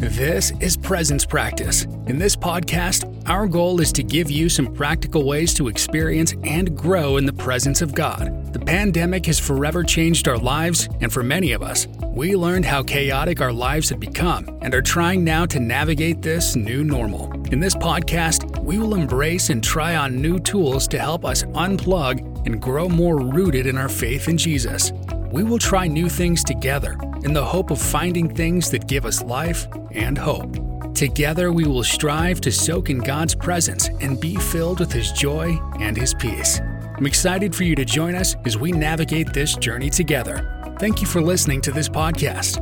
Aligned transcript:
This 0.00 0.50
is 0.60 0.78
Presence 0.78 1.26
Practice. 1.26 1.84
In 2.06 2.18
this 2.18 2.34
podcast, 2.34 3.28
our 3.28 3.46
goal 3.46 3.82
is 3.82 3.92
to 3.92 4.02
give 4.02 4.30
you 4.30 4.48
some 4.48 4.74
practical 4.74 5.26
ways 5.26 5.52
to 5.52 5.68
experience 5.68 6.34
and 6.42 6.74
grow 6.74 7.18
in 7.18 7.26
the 7.26 7.34
presence 7.34 7.82
of 7.82 7.94
God. 7.94 8.50
The 8.54 8.60
pandemic 8.60 9.26
has 9.26 9.38
forever 9.38 9.84
changed 9.84 10.26
our 10.26 10.38
lives, 10.38 10.88
and 11.02 11.12
for 11.12 11.22
many 11.22 11.52
of 11.52 11.62
us, 11.62 11.86
we 12.02 12.34
learned 12.34 12.64
how 12.64 12.82
chaotic 12.82 13.42
our 13.42 13.52
lives 13.52 13.90
had 13.90 14.00
become 14.00 14.48
and 14.62 14.74
are 14.74 14.80
trying 14.80 15.22
now 15.22 15.44
to 15.44 15.60
navigate 15.60 16.22
this 16.22 16.56
new 16.56 16.82
normal. 16.82 17.30
In 17.52 17.60
this 17.60 17.74
podcast, 17.74 18.58
we 18.64 18.78
will 18.78 18.94
embrace 18.94 19.50
and 19.50 19.62
try 19.62 19.96
on 19.96 20.22
new 20.22 20.38
tools 20.38 20.88
to 20.88 20.98
help 20.98 21.26
us 21.26 21.42
unplug 21.42 22.46
and 22.46 22.62
grow 22.62 22.88
more 22.88 23.18
rooted 23.18 23.66
in 23.66 23.76
our 23.76 23.90
faith 23.90 24.28
in 24.28 24.38
Jesus. 24.38 24.92
We 25.32 25.44
will 25.44 25.60
try 25.60 25.86
new 25.86 26.08
things 26.08 26.42
together 26.42 26.98
in 27.22 27.32
the 27.32 27.44
hope 27.44 27.70
of 27.70 27.80
finding 27.80 28.34
things 28.34 28.68
that 28.72 28.88
give 28.88 29.06
us 29.06 29.22
life 29.22 29.68
and 29.92 30.18
hope. 30.18 30.56
Together, 30.92 31.52
we 31.52 31.68
will 31.68 31.84
strive 31.84 32.40
to 32.40 32.50
soak 32.50 32.90
in 32.90 32.98
God's 32.98 33.36
presence 33.36 33.86
and 34.00 34.20
be 34.20 34.34
filled 34.34 34.80
with 34.80 34.90
His 34.90 35.12
joy 35.12 35.56
and 35.78 35.96
His 35.96 36.14
peace. 36.14 36.58
I'm 36.96 37.06
excited 37.06 37.54
for 37.54 37.62
you 37.62 37.76
to 37.76 37.84
join 37.84 38.16
us 38.16 38.34
as 38.44 38.58
we 38.58 38.72
navigate 38.72 39.32
this 39.32 39.54
journey 39.54 39.88
together. 39.88 40.74
Thank 40.80 41.00
you 41.00 41.06
for 41.06 41.20
listening 41.20 41.60
to 41.60 41.70
this 41.70 41.88
podcast. 41.88 42.58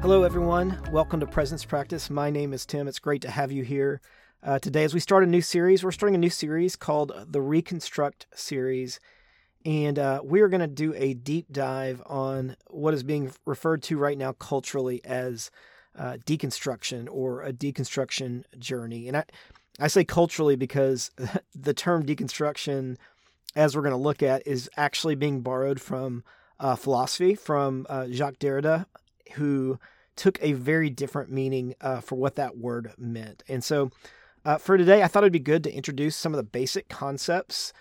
Hello, 0.00 0.22
everyone. 0.22 0.80
Welcome 0.92 1.18
to 1.18 1.26
Presence 1.26 1.64
Practice. 1.64 2.08
My 2.08 2.30
name 2.30 2.52
is 2.52 2.64
Tim. 2.64 2.86
It's 2.86 3.00
great 3.00 3.22
to 3.22 3.30
have 3.32 3.50
you 3.50 3.64
here 3.64 4.00
uh, 4.44 4.60
today 4.60 4.84
as 4.84 4.94
we 4.94 5.00
start 5.00 5.24
a 5.24 5.26
new 5.26 5.42
series. 5.42 5.82
We're 5.82 5.90
starting 5.90 6.14
a 6.14 6.18
new 6.18 6.30
series 6.30 6.76
called 6.76 7.10
the 7.26 7.42
Reconstruct 7.42 8.28
series. 8.32 9.00
And 9.64 9.98
uh, 9.98 10.20
we 10.24 10.40
are 10.40 10.48
going 10.48 10.60
to 10.60 10.66
do 10.66 10.92
a 10.94 11.14
deep 11.14 11.52
dive 11.52 12.02
on 12.06 12.56
what 12.68 12.94
is 12.94 13.02
being 13.02 13.32
referred 13.46 13.82
to 13.84 13.96
right 13.96 14.18
now 14.18 14.32
culturally 14.32 15.00
as 15.04 15.50
uh, 15.96 16.16
deconstruction 16.26 17.08
or 17.10 17.42
a 17.42 17.52
deconstruction 17.52 18.44
journey. 18.58 19.08
And 19.08 19.18
I, 19.18 19.24
I 19.78 19.88
say 19.88 20.04
culturally 20.04 20.56
because 20.56 21.10
the 21.54 21.74
term 21.74 22.04
deconstruction, 22.04 22.96
as 23.54 23.76
we're 23.76 23.82
going 23.82 23.92
to 23.92 23.98
look 23.98 24.22
at, 24.22 24.46
is 24.46 24.68
actually 24.76 25.14
being 25.14 25.42
borrowed 25.42 25.80
from 25.80 26.24
uh, 26.58 26.76
philosophy, 26.76 27.34
from 27.34 27.86
uh, 27.88 28.06
Jacques 28.10 28.38
Derrida, 28.38 28.86
who 29.34 29.78
took 30.16 30.38
a 30.42 30.52
very 30.52 30.90
different 30.90 31.30
meaning 31.30 31.74
uh, 31.80 32.00
for 32.00 32.16
what 32.16 32.36
that 32.36 32.56
word 32.56 32.92
meant. 32.98 33.42
And 33.48 33.62
so 33.64 33.90
uh, 34.44 34.58
for 34.58 34.76
today, 34.76 35.02
I 35.02 35.08
thought 35.08 35.22
it'd 35.22 35.32
be 35.32 35.38
good 35.38 35.64
to 35.64 35.72
introduce 35.72 36.16
some 36.16 36.32
of 36.32 36.36
the 36.36 36.42
basic 36.42 36.88
concepts 36.88 37.72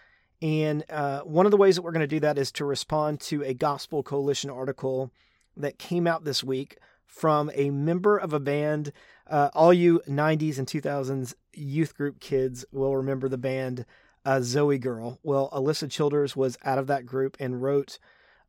and 0.42 0.84
uh, 0.90 1.22
one 1.22 1.46
of 1.46 1.52
the 1.52 1.58
ways 1.58 1.76
that 1.76 1.84
we're 1.84 1.92
going 1.92 2.02
to 2.02 2.08
do 2.08 2.20
that 2.22 2.38
is 2.38 2.52
to 2.54 2.66
respond 2.66 3.20
to 3.22 3.44
a 3.44 3.54
Gospel 3.54 4.02
Coalition 4.02 4.50
article 4.50 5.12
that 5.56 5.78
came 5.78 6.08
out 6.08 6.24
this 6.24 6.44
week 6.44 6.78
from 7.06 7.52
a 7.54 7.70
member 7.70 8.18
of 8.18 8.34
a 8.34 8.40
band. 8.40 8.92
Uh, 9.30 9.50
all 9.54 9.74
you 9.74 10.02
90s 10.08 10.58
and 10.58 10.68
2000s 10.68 11.36
youth 11.54 11.96
group 11.96 12.20
kids 12.20 12.66
will 12.72 12.96
remember 12.96 13.30
the 13.30 13.38
band 13.38 13.86
uh, 14.26 14.38
ZOEgirl. 14.38 15.20
Well, 15.24 15.50
Alisa 15.52 15.90
Childers 15.90 16.36
was 16.36 16.58
out 16.64 16.78
of 16.78 16.88
that 16.88 17.06
group 17.06 17.38
and 17.40 17.62
wrote 17.62 18.00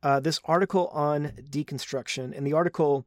uh, 0.02 0.20
this 0.20 0.40
article 0.44 0.88
on 0.88 1.32
deconstruction. 1.50 2.36
And 2.36 2.46
the 2.46 2.52
article 2.54 3.06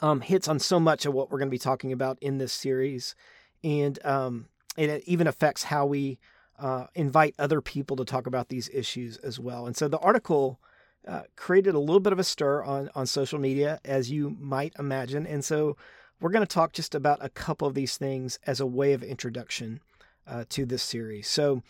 um, 0.00 0.20
hits 0.20 0.48
on 0.48 0.58
so 0.58 0.80
much 0.80 1.04
of 1.04 1.12
what 1.12 1.30
we're 1.30 1.38
going 1.38 1.48
to 1.48 1.54
be 1.54 1.58
talking 1.58 1.92
about 1.92 2.18
in 2.20 2.38
this 2.38 2.52
series. 2.52 3.14
And 3.62 3.98
um, 4.04 4.46
it 4.76 5.02
even 5.06 5.26
affects 5.26 5.64
how 5.64 5.86
we 5.86 6.18
uh, 6.62 6.86
invite 6.94 7.34
other 7.40 7.60
people 7.60 7.96
to 7.96 8.04
talk 8.04 8.26
about 8.26 8.48
these 8.48 8.70
issues 8.72 9.16
as 9.18 9.40
well. 9.40 9.66
And 9.66 9.76
so 9.76 9.88
the 9.88 9.98
article 9.98 10.60
uh, 11.06 11.22
created 11.34 11.74
a 11.74 11.80
little 11.80 12.00
bit 12.00 12.12
of 12.12 12.20
a 12.20 12.24
stir 12.24 12.62
on, 12.62 12.88
on 12.94 13.04
social 13.06 13.40
media, 13.40 13.80
as 13.84 14.12
you 14.12 14.36
might 14.38 14.72
imagine. 14.78 15.26
And 15.26 15.44
so 15.44 15.76
we're 16.20 16.30
going 16.30 16.46
to 16.46 16.54
talk 16.54 16.72
just 16.72 16.94
about 16.94 17.18
a 17.20 17.28
couple 17.28 17.66
of 17.66 17.74
these 17.74 17.96
things 17.96 18.38
as 18.46 18.60
a 18.60 18.66
way 18.66 18.92
of 18.92 19.02
introduction 19.02 19.80
uh, 20.28 20.44
to 20.50 20.64
this 20.64 20.84
series. 20.84 21.26
So 21.26 21.64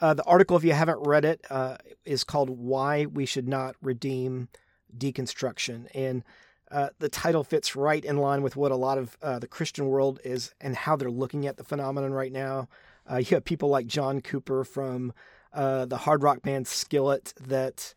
uh, 0.00 0.14
the 0.14 0.22
article, 0.22 0.56
if 0.56 0.62
you 0.62 0.74
haven't 0.74 1.00
read 1.04 1.24
it, 1.24 1.44
uh, 1.50 1.78
is 2.04 2.22
called 2.22 2.48
Why 2.48 3.06
We 3.06 3.26
Should 3.26 3.48
Not 3.48 3.74
Redeem 3.82 4.48
Deconstruction. 4.96 5.88
And 5.92 6.22
uh, 6.70 6.90
the 7.00 7.08
title 7.08 7.42
fits 7.42 7.74
right 7.74 8.04
in 8.04 8.18
line 8.18 8.42
with 8.42 8.54
what 8.54 8.70
a 8.70 8.76
lot 8.76 8.98
of 8.98 9.18
the 9.20 9.48
Christian 9.48 9.88
world 9.88 10.20
is 10.24 10.54
and 10.60 10.76
how 10.76 10.94
they're 10.94 11.10
looking 11.10 11.48
at 11.48 11.56
the 11.56 11.64
phenomenon 11.64 12.12
right 12.12 12.32
now. 12.32 12.68
Uh, 13.10 13.16
you 13.16 13.26
have 13.26 13.44
people 13.44 13.68
like 13.68 13.86
John 13.86 14.20
Cooper 14.20 14.64
from 14.64 15.12
uh, 15.52 15.86
the 15.86 15.98
hard 15.98 16.22
rock 16.22 16.42
band 16.42 16.66
Skillet 16.66 17.32
that 17.40 17.94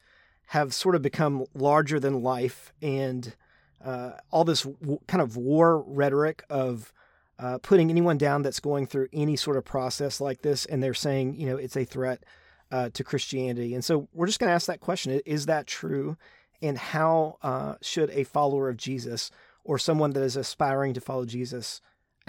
have 0.47 0.73
sort 0.73 0.95
of 0.95 1.01
become 1.01 1.45
larger 1.53 1.99
than 1.99 2.23
life, 2.23 2.73
and 2.81 3.35
uh, 3.83 4.11
all 4.31 4.43
this 4.43 4.63
w- 4.63 4.99
kind 5.07 5.21
of 5.21 5.37
war 5.37 5.83
rhetoric 5.85 6.43
of 6.49 6.91
uh, 7.37 7.57
putting 7.59 7.89
anyone 7.89 8.17
down 8.17 8.41
that's 8.41 8.59
going 8.59 8.85
through 8.85 9.07
any 9.13 9.35
sort 9.35 9.57
of 9.57 9.65
process 9.65 10.19
like 10.19 10.41
this, 10.41 10.65
and 10.65 10.81
they're 10.81 10.93
saying, 10.93 11.35
you 11.35 11.45
know, 11.45 11.55
it's 11.55 11.77
a 11.77 11.85
threat 11.85 12.23
uh, 12.71 12.89
to 12.93 13.03
Christianity. 13.03 13.73
And 13.73 13.83
so 13.83 14.07
we're 14.13 14.27
just 14.27 14.39
going 14.39 14.49
to 14.49 14.53
ask 14.53 14.67
that 14.67 14.79
question: 14.79 15.19
Is 15.25 15.45
that 15.45 15.67
true? 15.67 16.17
And 16.61 16.77
how 16.77 17.37
uh, 17.41 17.75
should 17.81 18.09
a 18.09 18.25
follower 18.25 18.69
of 18.69 18.75
Jesus 18.75 19.31
or 19.63 19.79
someone 19.79 20.11
that 20.11 20.23
is 20.23 20.35
aspiring 20.35 20.93
to 20.93 21.01
follow 21.01 21.25
Jesus 21.25 21.79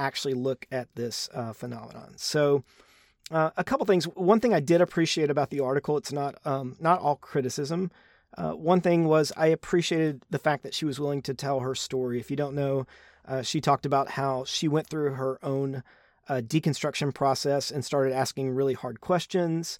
actually 0.00 0.34
look 0.34 0.66
at 0.72 0.94
this 0.94 1.28
uh, 1.34 1.52
phenomenon. 1.52 2.14
So, 2.16 2.64
uh, 3.30 3.50
a 3.56 3.62
couple 3.62 3.86
things. 3.86 4.04
One 4.04 4.40
thing 4.40 4.52
I 4.52 4.60
did 4.60 4.80
appreciate 4.80 5.30
about 5.30 5.50
the 5.50 5.60
article, 5.60 5.96
it's 5.96 6.12
not 6.12 6.34
um, 6.44 6.76
not 6.80 7.00
all 7.00 7.16
criticism. 7.16 7.90
Uh, 8.36 8.52
one 8.52 8.80
thing 8.80 9.06
was 9.06 9.32
I 9.36 9.46
appreciated 9.46 10.22
the 10.30 10.38
fact 10.38 10.62
that 10.62 10.74
she 10.74 10.84
was 10.84 11.00
willing 11.00 11.22
to 11.22 11.34
tell 11.34 11.60
her 11.60 11.74
story. 11.74 12.18
If 12.18 12.30
you 12.30 12.36
don't 12.36 12.54
know, 12.54 12.86
uh, 13.26 13.42
she 13.42 13.60
talked 13.60 13.86
about 13.86 14.10
how 14.10 14.44
she 14.44 14.68
went 14.68 14.88
through 14.88 15.14
her 15.14 15.38
own 15.42 15.82
uh, 16.28 16.40
deconstruction 16.40 17.12
process 17.14 17.70
and 17.70 17.84
started 17.84 18.12
asking 18.12 18.50
really 18.50 18.74
hard 18.74 19.00
questions. 19.00 19.78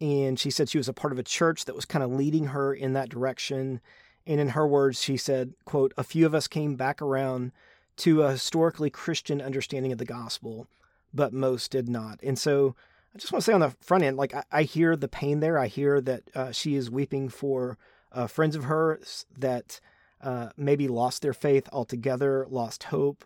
And 0.00 0.38
she 0.38 0.50
said 0.50 0.68
she 0.68 0.78
was 0.78 0.88
a 0.88 0.92
part 0.92 1.12
of 1.12 1.18
a 1.18 1.24
church 1.24 1.64
that 1.64 1.74
was 1.74 1.84
kind 1.84 2.04
of 2.04 2.12
leading 2.12 2.46
her 2.46 2.72
in 2.72 2.92
that 2.92 3.08
direction. 3.08 3.80
And 4.26 4.40
in 4.40 4.50
her 4.50 4.66
words, 4.66 5.00
she 5.00 5.16
said, 5.16 5.54
"quote 5.64 5.92
A 5.96 6.04
few 6.04 6.26
of 6.26 6.34
us 6.34 6.48
came 6.48 6.76
back 6.76 7.02
around." 7.02 7.52
To 7.98 8.22
a 8.22 8.32
historically 8.32 8.90
Christian 8.90 9.40
understanding 9.40 9.92
of 9.92 9.98
the 9.98 10.04
gospel, 10.04 10.66
but 11.12 11.32
most 11.32 11.70
did 11.70 11.88
not. 11.88 12.20
And 12.22 12.38
so 12.38 12.74
I 13.14 13.18
just 13.18 13.32
want 13.32 13.42
to 13.42 13.50
say 13.50 13.52
on 13.52 13.60
the 13.60 13.74
front 13.80 14.04
end, 14.04 14.16
like 14.16 14.34
I, 14.34 14.44
I 14.50 14.62
hear 14.62 14.96
the 14.96 15.08
pain 15.08 15.40
there. 15.40 15.58
I 15.58 15.66
hear 15.66 16.00
that 16.00 16.22
uh, 16.34 16.52
she 16.52 16.74
is 16.74 16.90
weeping 16.90 17.28
for 17.28 17.78
uh, 18.12 18.26
friends 18.26 18.56
of 18.56 18.64
hers 18.64 19.26
that 19.36 19.80
uh, 20.20 20.50
maybe 20.56 20.88
lost 20.88 21.22
their 21.22 21.32
faith 21.32 21.68
altogether, 21.72 22.46
lost 22.48 22.84
hope. 22.84 23.24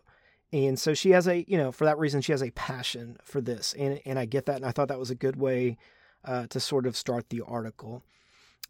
And 0.52 0.78
so 0.78 0.92
she 0.92 1.10
has 1.10 1.26
a, 1.26 1.44
you 1.48 1.56
know, 1.56 1.72
for 1.72 1.84
that 1.84 1.98
reason, 1.98 2.20
she 2.20 2.32
has 2.32 2.42
a 2.42 2.50
passion 2.50 3.16
for 3.22 3.40
this. 3.40 3.74
And, 3.78 4.00
and 4.04 4.18
I 4.18 4.26
get 4.26 4.46
that. 4.46 4.56
And 4.56 4.66
I 4.66 4.70
thought 4.70 4.88
that 4.88 4.98
was 4.98 5.10
a 5.10 5.14
good 5.14 5.36
way 5.36 5.78
uh, 6.24 6.46
to 6.48 6.60
sort 6.60 6.86
of 6.86 6.96
start 6.96 7.30
the 7.30 7.42
article. 7.46 8.02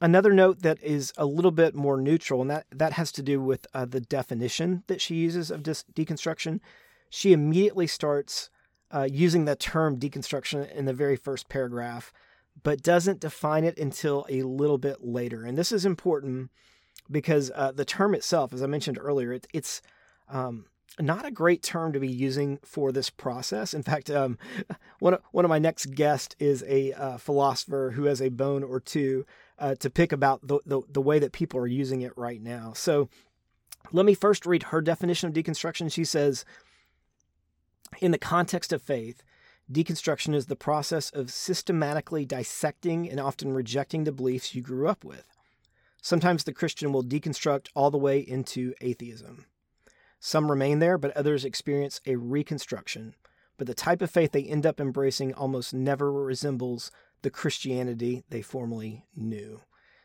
Another 0.01 0.33
note 0.33 0.63
that 0.63 0.83
is 0.83 1.13
a 1.17 1.27
little 1.27 1.51
bit 1.51 1.75
more 1.75 1.97
neutral, 1.97 2.41
and 2.41 2.51
that, 2.51 2.67
that 2.73 2.95
has 2.95 3.13
to 3.13 3.23
do 3.23 3.41
with 3.41 3.67
uh, 3.73 3.85
the 3.85 4.01
definition 4.01 4.83
that 4.89 5.01
she 5.01 5.15
uses 5.15 5.51
of 5.51 5.63
dis- 5.63 5.85
deconstruction. 5.95 6.61
She 7.09 7.33
immediately 7.33 7.87
starts 7.87 8.51
uh, 8.91 9.09
using 9.11 9.45
the 9.45 9.57
term 9.57 9.99
deconstruction 9.99 10.71
in 10.73 10.87
the 10.87 10.93
very 10.93 11.17
first 11.17 11.49
paragraph, 11.49 12.13
but 12.63 12.83
doesn't 12.83 13.21
define 13.21 13.65
it 13.65 13.79
until 13.79 14.27
a 14.29 14.43
little 14.43 14.79
bit 14.79 15.05
later. 15.05 15.45
And 15.45 15.57
this 15.57 15.73
is 15.73 15.87
important 15.87 16.51
because 17.11 17.51
uh, 17.55 17.73
the 17.73 17.85
term 17.85 18.15
itself, 18.15 18.53
as 18.53 18.63
I 18.63 18.67
mentioned 18.67 18.99
earlier, 19.01 19.33
it, 19.33 19.47
it's 19.53 19.83
um, 20.29 20.67
not 21.01 21.25
a 21.25 21.31
great 21.31 21.63
term 21.63 21.93
to 21.93 22.01
be 22.01 22.09
using 22.09 22.59
for 22.65 22.93
this 22.93 23.11
process. 23.11 23.73
In 23.73 23.83
fact, 23.83 24.11
um, 24.11 24.39
one, 24.99 25.15
of, 25.15 25.23
one 25.33 25.45
of 25.45 25.49
my 25.49 25.59
next 25.59 25.95
guests 25.95 26.37
is 26.39 26.65
a 26.67 26.93
uh, 26.93 27.17
philosopher 27.19 27.93
who 27.95 28.05
has 28.05 28.21
a 28.21 28.29
bone 28.29 28.63
or 28.63 28.81
two 28.81 29.25
uh, 29.63 29.77
to 29.77 29.89
pick 29.89 30.11
about 30.11 30.45
the, 30.47 30.59
the, 30.67 30.83
the 30.91 31.01
way 31.01 31.21
that 31.21 31.33
people 31.33 31.61
are 31.61 31.69
using 31.69 32.03
it 32.03 32.13
right 32.17 32.43
now. 32.43 32.73
So 32.75 33.09
let 33.93 34.05
me 34.05 34.13
first 34.15 34.45
read 34.45 34.65
her 34.65 34.81
definition 34.81 35.29
of 35.29 35.35
deconstruction. 35.35 35.91
She 35.91 36.05
says, 36.05 36.45
in 38.01 38.11
the 38.11 38.19
context 38.19 38.73
of 38.73 38.83
faith, 38.83 39.23
deconstruction 39.71 40.35
is 40.35 40.47
the 40.47 40.57
process 40.57 41.11
of 41.11 41.31
systematically 41.31 42.25
dissecting 42.25 43.09
and 43.09 43.21
often 43.21 43.53
rejecting 43.53 44.03
the 44.03 44.11
beliefs 44.11 44.53
you 44.53 44.63
grew 44.63 44.89
up 44.89 45.05
with. 45.05 45.29
Sometimes 46.03 46.43
the 46.43 46.53
Christian 46.53 46.93
will 46.93 47.05
deconstruct 47.05 47.69
all 47.77 47.93
the 47.93 47.99
way 47.99 48.19
into 48.19 48.75
atheism. 48.81 49.47
Some 50.19 50.51
remain 50.51 50.81
there, 50.81 50.99
but 50.99 51.17
others 51.17 51.45
experience 51.45 52.01
a 52.05 52.17
reconstruction. 52.17 53.15
But 53.59 53.69
the 53.69 53.75
type 53.75 54.03
of 54.03 54.11
faith 54.11 54.33
they 54.33 54.43
end 54.43 54.67
up 54.67 54.81
embracing 54.81 55.33
almost 55.35 55.73
never 55.73 56.13
resembles 56.13 56.91
the 57.23 57.31
Christianity 57.31 58.25
they 58.31 58.43
formerly 58.43 59.05
knew. 59.17 59.61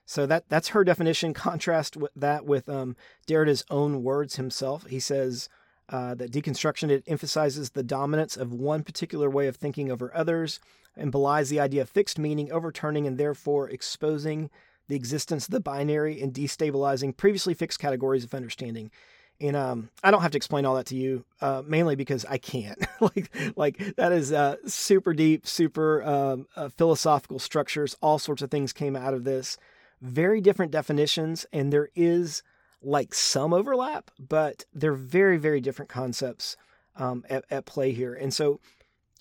So 0.05 0.25
that 0.25 0.45
that's 0.49 0.69
her 0.69 0.83
definition. 0.83 1.33
Contrast 1.35 1.97
with 1.97 2.11
that 2.15 2.45
with 2.45 2.69
um, 2.69 2.95
Derrida's 3.25 3.65
own 3.69 4.03
words 4.03 4.37
himself. 4.37 4.85
He 4.87 4.99
says 4.99 5.49
uh, 5.89 6.15
that 6.15 6.31
deconstruction 6.31 6.89
it 6.89 7.03
emphasizes 7.07 7.71
the 7.71 7.83
dominance 7.83 8.37
of 8.37 8.53
one 8.53 8.83
particular 8.83 9.29
way 9.29 9.47
of 9.47 9.55
thinking 9.55 9.91
over 9.91 10.15
others 10.15 10.59
and 10.95 11.11
belies 11.11 11.49
the 11.49 11.59
idea 11.59 11.81
of 11.81 11.89
fixed 11.89 12.17
meaning, 12.17 12.51
overturning 12.51 13.05
and 13.05 13.17
therefore 13.17 13.69
exposing 13.69 14.49
the 14.87 14.95
existence 14.95 15.45
of 15.45 15.51
the 15.51 15.59
binary 15.59 16.21
and 16.21 16.33
destabilizing 16.33 17.15
previously 17.15 17.53
fixed 17.53 17.79
categories 17.79 18.23
of 18.23 18.33
understanding. 18.33 18.89
And 19.39 19.55
um, 19.55 19.89
I 20.03 20.09
don't 20.09 20.21
have 20.21 20.31
to 20.31 20.37
explain 20.37 20.65
all 20.65 20.75
that 20.75 20.87
to 20.87 20.95
you, 20.95 21.23
uh, 21.41 21.61
mainly 21.65 21.95
because 21.95 22.25
I 22.25 22.37
can't. 22.37 22.79
like, 23.01 23.29
like 23.55 23.95
that 23.95 24.11
is 24.11 24.31
uh, 24.31 24.55
super 24.65 25.13
deep, 25.13 25.45
super 25.45 26.03
um, 26.03 26.47
uh, 26.55 26.69
philosophical 26.69 27.37
structures. 27.37 27.95
All 28.01 28.17
sorts 28.17 28.41
of 28.41 28.49
things 28.49 28.73
came 28.73 28.95
out 28.95 29.13
of 29.13 29.23
this. 29.25 29.57
Very 30.01 30.41
different 30.41 30.71
definitions, 30.71 31.45
and 31.53 31.71
there 31.71 31.89
is 31.95 32.41
like 32.81 33.13
some 33.13 33.53
overlap, 33.53 34.11
but 34.19 34.65
they're 34.73 34.93
very, 34.93 35.37
very 35.37 35.61
different 35.61 35.89
concepts 35.89 36.57
um, 36.95 37.23
at, 37.29 37.45
at, 37.49 37.65
play 37.65 37.91
here. 37.91 38.13
And 38.13 38.33
so, 38.33 38.59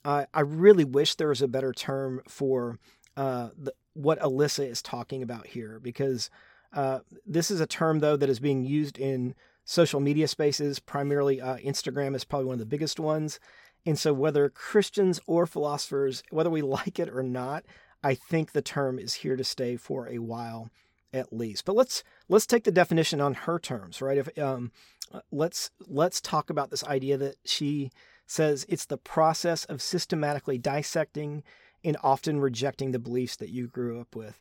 I 0.04 0.40
really 0.40 0.84
wish 0.84 1.16
there 1.16 1.28
was 1.28 1.42
a 1.42 1.48
better 1.48 1.72
term 1.72 2.20
for 2.28 2.78
uh, 3.16 3.48
the, 3.58 3.74
what 3.94 4.20
Alisa 4.20 4.68
is 4.70 4.80
talking 4.80 5.22
about 5.22 5.48
here, 5.48 5.80
because 5.82 6.30
uh, 6.72 7.00
this 7.26 7.50
is 7.50 7.60
a 7.60 7.66
term 7.66 8.00
though 8.00 8.16
that 8.16 8.28
is 8.28 8.38
being 8.38 8.64
used 8.64 8.98
in 8.98 9.34
social 9.66 10.00
media 10.00 10.26
spaces. 10.28 10.78
Primarily, 10.78 11.42
uh, 11.42 11.56
Instagram 11.58 12.16
is 12.16 12.24
probably 12.24 12.46
one 12.46 12.54
of 12.54 12.60
the 12.60 12.64
biggest 12.64 12.98
ones. 12.98 13.38
And 13.84 13.98
so, 13.98 14.14
whether 14.14 14.48
Christians 14.48 15.20
or 15.26 15.46
philosophers, 15.46 16.22
whether 16.30 16.48
we 16.48 16.62
like 16.62 16.98
it 16.98 17.10
or 17.10 17.22
not, 17.22 17.64
I 18.02 18.14
think 18.14 18.52
the 18.52 18.62
term 18.62 18.98
is 18.98 19.14
here 19.14 19.36
to 19.36 19.44
stay 19.44 19.76
for 19.76 20.08
a 20.08 20.18
while, 20.18 20.70
at 21.12 21.32
least. 21.32 21.66
But 21.66 21.76
let's 21.76 22.02
let's 22.28 22.46
take 22.46 22.64
the 22.64 22.72
definition 22.72 23.20
on 23.20 23.34
her 23.34 23.58
terms, 23.58 24.00
right? 24.00 24.16
If 24.16 24.38
um, 24.38 24.72
uh, 25.12 25.20
let's 25.30 25.70
let's 25.86 26.20
talk 26.20 26.48
about 26.48 26.70
this 26.70 26.84
idea 26.84 27.18
that 27.18 27.36
she 27.44 27.90
says 28.26 28.64
it's 28.68 28.86
the 28.86 28.96
process 28.96 29.64
of 29.66 29.82
systematically 29.82 30.58
dissecting 30.58 31.42
and 31.84 31.96
often 32.02 32.40
rejecting 32.40 32.90
the 32.90 32.98
beliefs 32.98 33.36
that 33.36 33.50
you 33.50 33.68
grew 33.68 34.00
up 34.00 34.16
with. 34.16 34.40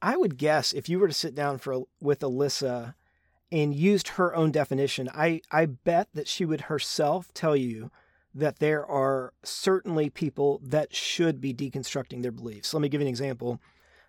I 0.00 0.16
would 0.16 0.36
guess 0.36 0.72
if 0.72 0.88
you 0.88 0.98
were 0.98 1.08
to 1.08 1.14
sit 1.14 1.34
down 1.34 1.58
for 1.58 1.84
with 2.00 2.20
Alisa 2.20 2.94
and 3.50 3.74
used 3.74 4.08
her 4.08 4.34
own 4.34 4.50
definition, 4.50 5.08
I, 5.14 5.40
I 5.50 5.66
bet 5.66 6.08
that 6.14 6.28
she 6.28 6.44
would 6.44 6.62
herself 6.62 7.32
tell 7.34 7.56
you 7.56 7.90
that 8.34 8.58
there 8.58 8.86
are 8.86 9.32
certainly 9.42 10.10
people 10.10 10.60
that 10.62 10.94
should 10.94 11.40
be 11.40 11.54
deconstructing 11.54 12.22
their 12.22 12.32
beliefs. 12.32 12.74
Let 12.74 12.80
me 12.80 12.88
give 12.88 13.00
you 13.00 13.06
an 13.06 13.10
example. 13.10 13.60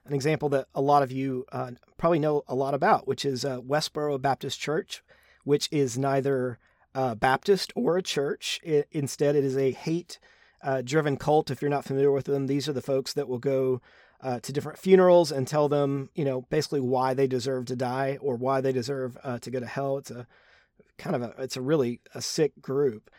An 0.06 0.14
example 0.14 0.50
that 0.50 0.68
a 0.74 0.82
lot 0.82 1.04
of 1.04 1.12
you 1.12 1.46
uh, 1.52 1.72
probably 1.98 2.20
know 2.20 2.44
a 2.48 2.56
lot 2.56 2.74
about, 2.74 3.08
which 3.08 3.26
is 3.26 3.46
uh, 3.46 3.60
Westboro 3.62 4.22
Baptist 4.22 4.60
Church, 4.60 5.04
which 5.44 5.70
is 5.72 5.98
neither 5.98 6.58
uh, 6.94 7.16
Baptist 7.16 7.72
or 7.76 7.98
a 7.98 8.02
church. 8.04 8.60
It, 8.64 8.88
instead, 8.92 9.36
it 9.36 9.44
is 9.44 9.58
a 9.58 9.72
hate 9.72 10.20
uh, 10.62 10.82
driven 10.82 11.16
cult. 11.18 11.52
If 11.52 11.62
you're 11.62 11.70
not 11.70 11.86
familiar 11.86 12.12
with 12.12 12.26
them, 12.26 12.48
these 12.48 12.68
are 12.68 12.74
the 12.74 12.82
folks 12.82 13.14
that 13.14 13.28
will 13.28 13.40
go 13.40 13.82
uh, 14.22 14.40
to 14.42 14.52
different 14.52 14.78
funerals 14.78 15.32
and 15.32 15.48
tell 15.48 15.70
them, 15.70 16.10
you 16.14 16.26
know, 16.26 16.42
basically 16.50 16.82
why 16.82 17.14
they 17.14 17.28
deserve 17.28 17.66
to 17.66 17.76
die 17.76 18.18
or 18.22 18.36
why 18.36 18.62
they 18.62 18.72
deserve 18.72 19.18
uh, 19.24 19.40
to 19.40 19.50
go 19.50 19.60
to 19.60 19.66
hell. 19.66 19.98
It's 19.98 20.12
a 20.12 20.28
kind 20.98 21.16
of 21.16 21.22
a, 21.22 21.34
it's 21.38 21.58
a 21.58 21.62
really 21.62 22.02
a 22.14 22.22
sick 22.22 22.62
group. 22.62 23.10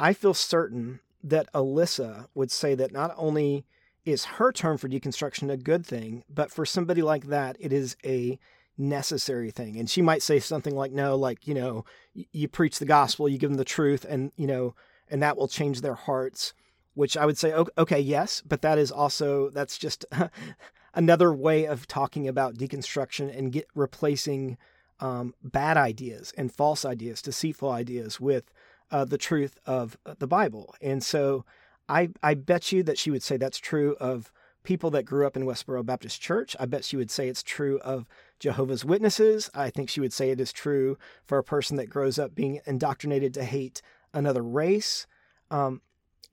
I 0.00 0.12
feel 0.12 0.34
certain 0.34 1.00
that 1.22 1.52
Alisa 1.52 2.26
would 2.34 2.50
say 2.50 2.74
that 2.74 2.92
not 2.92 3.14
only 3.16 3.66
is 4.04 4.24
her 4.24 4.52
term 4.52 4.78
for 4.78 4.88
deconstruction 4.88 5.50
a 5.50 5.56
good 5.56 5.84
thing, 5.84 6.24
but 6.28 6.50
for 6.50 6.64
somebody 6.64 7.02
like 7.02 7.26
that, 7.26 7.56
it 7.58 7.72
is 7.72 7.96
a 8.04 8.38
necessary 8.78 9.50
thing. 9.50 9.76
And 9.76 9.90
she 9.90 10.00
might 10.00 10.22
say 10.22 10.38
something 10.38 10.74
like, 10.74 10.92
no, 10.92 11.16
like, 11.16 11.46
you 11.46 11.54
know, 11.54 11.84
you 12.14 12.46
preach 12.46 12.78
the 12.78 12.84
gospel, 12.84 13.28
you 13.28 13.38
give 13.38 13.50
them 13.50 13.56
the 13.56 13.64
truth, 13.64 14.06
and, 14.08 14.32
you 14.36 14.46
know, 14.46 14.74
and 15.10 15.22
that 15.22 15.36
will 15.36 15.48
change 15.48 15.80
their 15.80 15.94
hearts 15.94 16.52
which 16.96 17.14
I 17.14 17.26
would 17.26 17.36
say, 17.36 17.52
okay, 17.52 18.00
yes, 18.00 18.42
but 18.44 18.62
that 18.62 18.78
is 18.78 18.90
also 18.90 19.50
that's 19.50 19.76
just 19.76 20.06
another 20.94 21.30
way 21.30 21.66
of 21.66 21.86
talking 21.86 22.26
about 22.26 22.54
deconstruction 22.54 23.36
and 23.36 23.52
get 23.52 23.68
replacing 23.74 24.56
um, 24.98 25.34
bad 25.44 25.76
ideas 25.76 26.32
and 26.38 26.50
false 26.50 26.86
ideas, 26.86 27.20
deceitful 27.20 27.70
ideas 27.70 28.18
with 28.18 28.50
uh, 28.90 29.04
the 29.04 29.18
truth 29.18 29.58
of 29.66 29.98
uh, 30.06 30.14
the 30.18 30.26
Bible. 30.26 30.74
And 30.80 31.04
so, 31.04 31.44
I 31.86 32.08
I 32.22 32.32
bet 32.32 32.72
you 32.72 32.82
that 32.84 32.98
she 32.98 33.10
would 33.10 33.22
say 33.22 33.36
that's 33.36 33.58
true 33.58 33.94
of 34.00 34.32
people 34.62 34.90
that 34.90 35.04
grew 35.04 35.26
up 35.26 35.36
in 35.36 35.44
Westboro 35.44 35.84
Baptist 35.84 36.22
Church. 36.22 36.56
I 36.58 36.64
bet 36.64 36.82
she 36.82 36.96
would 36.96 37.10
say 37.10 37.28
it's 37.28 37.42
true 37.42 37.78
of 37.80 38.08
Jehovah's 38.40 38.86
Witnesses. 38.86 39.50
I 39.54 39.68
think 39.68 39.90
she 39.90 40.00
would 40.00 40.14
say 40.14 40.30
it 40.30 40.40
is 40.40 40.50
true 40.50 40.96
for 41.26 41.36
a 41.36 41.44
person 41.44 41.76
that 41.76 41.90
grows 41.90 42.18
up 42.18 42.34
being 42.34 42.60
indoctrinated 42.64 43.34
to 43.34 43.44
hate 43.44 43.82
another 44.14 44.42
race. 44.42 45.06
Um, 45.50 45.82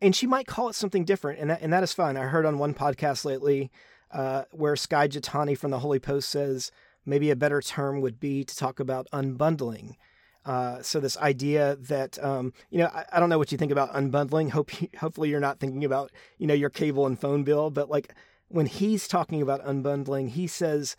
and 0.01 0.15
she 0.15 0.27
might 0.27 0.47
call 0.47 0.69
it 0.69 0.75
something 0.75 1.05
different, 1.05 1.39
and 1.39 1.49
that, 1.49 1.61
and 1.61 1.71
that 1.71 1.83
is 1.83 1.93
fine. 1.93 2.17
I 2.17 2.23
heard 2.23 2.45
on 2.45 2.57
one 2.57 2.73
podcast 2.73 3.25
lately 3.25 3.71
uh, 4.11 4.43
where 4.51 4.75
Skye 4.75 5.07
Jethani 5.07 5.57
from 5.57 5.71
the 5.71 5.79
Holy 5.79 5.99
Post 5.99 6.29
says 6.29 6.71
maybe 7.05 7.31
a 7.31 7.35
better 7.35 7.61
term 7.61 8.01
would 8.01 8.19
be 8.19 8.43
to 8.43 8.55
talk 8.55 8.79
about 8.79 9.07
unbundling. 9.11 9.95
Uh, 10.45 10.81
so 10.81 10.99
this 10.99 11.17
idea 11.17 11.77
that 11.77 12.21
um, 12.23 12.53
you 12.69 12.79
know, 12.79 12.87
I, 12.87 13.05
I, 13.13 13.19
don't 13.19 13.29
know 13.29 13.37
what 13.37 13.51
you 13.51 13.57
think 13.57 13.71
about 13.71 13.93
unbundling. 13.93 14.49
Hope 14.49 14.71
hopefully 14.99 15.29
you're 15.29 15.39
not 15.39 15.59
thinking 15.59 15.85
about 15.85 16.11
you 16.37 16.47
know 16.47 16.53
your 16.53 16.69
cable 16.69 17.05
and 17.05 17.17
phone 17.17 17.43
bill, 17.43 17.69
but 17.69 17.89
like 17.89 18.13
when 18.49 18.65
he's 18.65 19.07
talking 19.07 19.41
about 19.41 19.65
unbundling, 19.65 20.29
he 20.29 20.47
says 20.47 20.97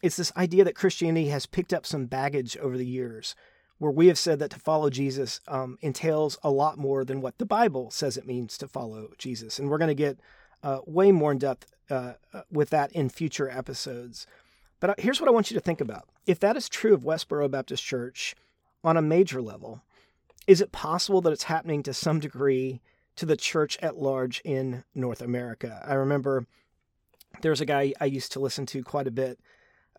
it's 0.00 0.16
this 0.16 0.32
idea 0.36 0.62
that 0.62 0.76
Christianity 0.76 1.28
has 1.28 1.44
picked 1.44 1.72
up 1.72 1.84
some 1.84 2.06
baggage 2.06 2.56
over 2.58 2.78
the 2.78 2.86
years 2.86 3.34
where 3.78 3.92
we 3.92 4.08
have 4.08 4.18
said 4.18 4.38
that 4.40 4.50
to 4.50 4.58
follow 4.58 4.90
Jesus 4.90 5.40
um, 5.48 5.78
entails 5.80 6.38
a 6.42 6.50
lot 6.50 6.78
more 6.78 7.04
than 7.04 7.20
what 7.20 7.38
the 7.38 7.46
Bible 7.46 7.90
says 7.90 8.16
it 8.16 8.26
means 8.26 8.58
to 8.58 8.68
follow 8.68 9.10
Jesus. 9.18 9.58
And 9.58 9.70
we're 9.70 9.78
going 9.78 9.88
to 9.88 9.94
get 9.94 10.18
uh, 10.62 10.80
way 10.86 11.12
more 11.12 11.32
in 11.32 11.38
depth 11.38 11.72
uh, 11.90 12.14
uh, 12.34 12.42
with 12.50 12.70
that 12.70 12.92
in 12.92 13.08
future 13.08 13.48
episodes. 13.48 14.26
But 14.80 14.90
uh, 14.90 14.94
here's 14.98 15.20
what 15.20 15.28
I 15.28 15.32
want 15.32 15.50
you 15.50 15.54
to 15.54 15.60
think 15.60 15.80
about. 15.80 16.08
If 16.26 16.40
that 16.40 16.56
is 16.56 16.68
true 16.68 16.92
of 16.92 17.02
Westboro 17.02 17.50
Baptist 17.50 17.84
Church 17.84 18.34
on 18.82 18.96
a 18.96 19.02
major 19.02 19.40
level, 19.40 19.82
is 20.46 20.60
it 20.60 20.72
possible 20.72 21.20
that 21.20 21.32
it's 21.32 21.44
happening 21.44 21.82
to 21.84 21.94
some 21.94 22.20
degree 22.20 22.80
to 23.16 23.26
the 23.26 23.36
church 23.36 23.78
at 23.80 23.96
large 23.96 24.40
in 24.44 24.84
North 24.94 25.22
America? 25.22 25.82
I 25.86 25.94
remember 25.94 26.46
there's 27.42 27.60
a 27.60 27.66
guy 27.66 27.92
I 28.00 28.06
used 28.06 28.32
to 28.32 28.40
listen 28.40 28.66
to 28.66 28.82
quite 28.82 29.06
a 29.06 29.12
bit 29.12 29.38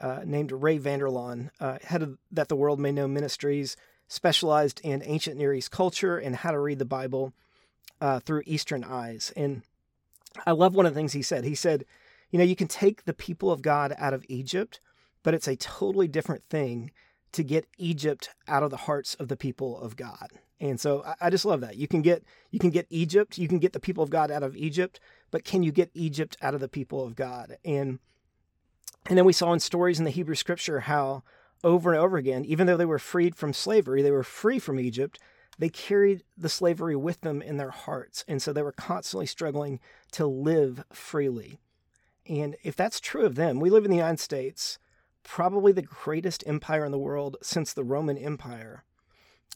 uh, 0.01 0.22
named 0.25 0.51
Ray 0.51 0.78
Vander 0.78 1.07
Laan, 1.07 1.50
uh, 1.60 1.78
head 1.84 2.01
of 2.01 2.18
That 2.31 2.48
the 2.48 2.56
World 2.56 2.80
May 2.80 2.92
Know 2.92 3.07
Ministries, 3.07 3.75
specialized 4.07 4.81
in 4.84 5.04
ancient 5.06 5.38
Near 5.38 5.54
East 5.54 5.72
culture 5.72 6.18
and 6.18 6.36
how 6.38 6.51
to 6.51 6.60
read 6.60 6.80
the 6.80 6.86
Bible 6.86 7.34
uh, 8.01 8.19
through 8.19 8.44
Eastern 8.46 8.84
eyes. 8.84 9.31
And 9.36 9.62
I 10.46 10.51
love 10.51 10.75
one 10.75 10.86
of 10.86 10.94
the 10.94 10.98
things 10.98 11.13
he 11.13 11.22
said. 11.22 11.44
He 11.44 11.56
said, 11.56 11.86
You 12.31 12.40
know, 12.40 12.46
you 12.46 12.56
can 12.56 12.68
take 12.68 13.06
the 13.06 13.13
people 13.13 13.51
of 13.51 13.62
God 13.62 13.94
out 13.98 14.13
of 14.13 14.25
Egypt, 14.28 14.80
but 15.24 15.34
it's 15.34 15.48
a 15.48 15.56
totally 15.56 16.07
different 16.07 16.44
thing 16.50 16.92
to 17.31 17.44
get 17.44 17.68
Egypt 17.78 18.30
out 18.48 18.63
of 18.63 18.72
the 18.72 18.78
hearts 18.78 19.16
of 19.16 19.28
the 19.28 19.38
people 19.38 19.80
of 19.80 19.95
God. 19.95 20.30
And 20.60 20.80
so 20.80 21.04
I, 21.04 21.28
I 21.28 21.30
just 21.30 21.45
love 21.45 21.62
that. 21.62 21.78
You 21.78 21.88
can 21.88 22.02
get 22.02 22.23
you 22.52 22.59
can 22.59 22.69
get 22.69 22.88
Egypt, 22.90 23.38
you 23.38 23.47
can 23.47 23.59
get 23.59 23.73
the 23.73 23.80
people 23.80 24.04
of 24.04 24.09
God 24.09 24.31
out 24.31 24.44
of 24.44 24.56
Egypt, 24.56 25.00
but 25.31 25.44
can 25.44 25.64
you 25.64 25.71
get 25.71 25.92
Egypt 25.94 26.38
out 26.42 26.54
of 26.54 26.59
the 26.59 26.68
people 26.68 27.06
of 27.06 27.16
God? 27.16 27.57
And 27.64 28.00
and 29.09 29.18
then 29.18 29.25
we 29.25 29.33
saw 29.33 29.51
in 29.51 29.59
stories 29.59 29.97
in 29.97 30.06
the 30.06 30.11
Hebrew 30.11 30.35
scripture 30.35 30.81
how 30.81 31.23
over 31.63 31.92
and 31.92 31.99
over 31.99 32.18
again, 32.18 32.45
even 32.45 32.68
though 32.68 32.78
they 32.78 32.85
were 32.85 32.99
freed 32.99 33.35
from 33.35 33.54
slavery, 33.54 34.01
they 34.01 34.11
were 34.11 34.23
free 34.23 34.59
from 34.59 34.80
Egypt, 34.80 35.19
they 35.57 35.68
carried 35.68 36.23
the 36.37 36.47
slavery 36.47 36.95
with 36.95 37.19
them 37.21 37.42
in 37.42 37.57
their 37.57 37.71
hearts. 37.71 38.23
And 38.28 38.42
so 38.42 38.54
they 38.54 38.61
were 38.61 38.71
constantly 38.71 39.25
struggling 39.25 39.80
to 40.11 40.28
live 40.28 40.83
freely. 40.94 41.59
And 42.28 42.56
if 42.63 42.75
that's 42.75 42.99
true 42.99 43.25
of 43.25 43.35
them, 43.35 43.59
we 43.59 43.71
live 43.71 43.83
in 43.83 43.92
the 43.92 43.97
United 43.97 44.19
States, 44.19 44.78
probably 45.23 45.71
the 45.71 45.81
greatest 45.81 46.44
empire 46.45 46.85
in 46.85 46.92
the 46.92 46.99
world 46.99 47.35
since 47.42 47.73
the 47.73 47.83
Roman 47.83 48.18
Empire. 48.18 48.83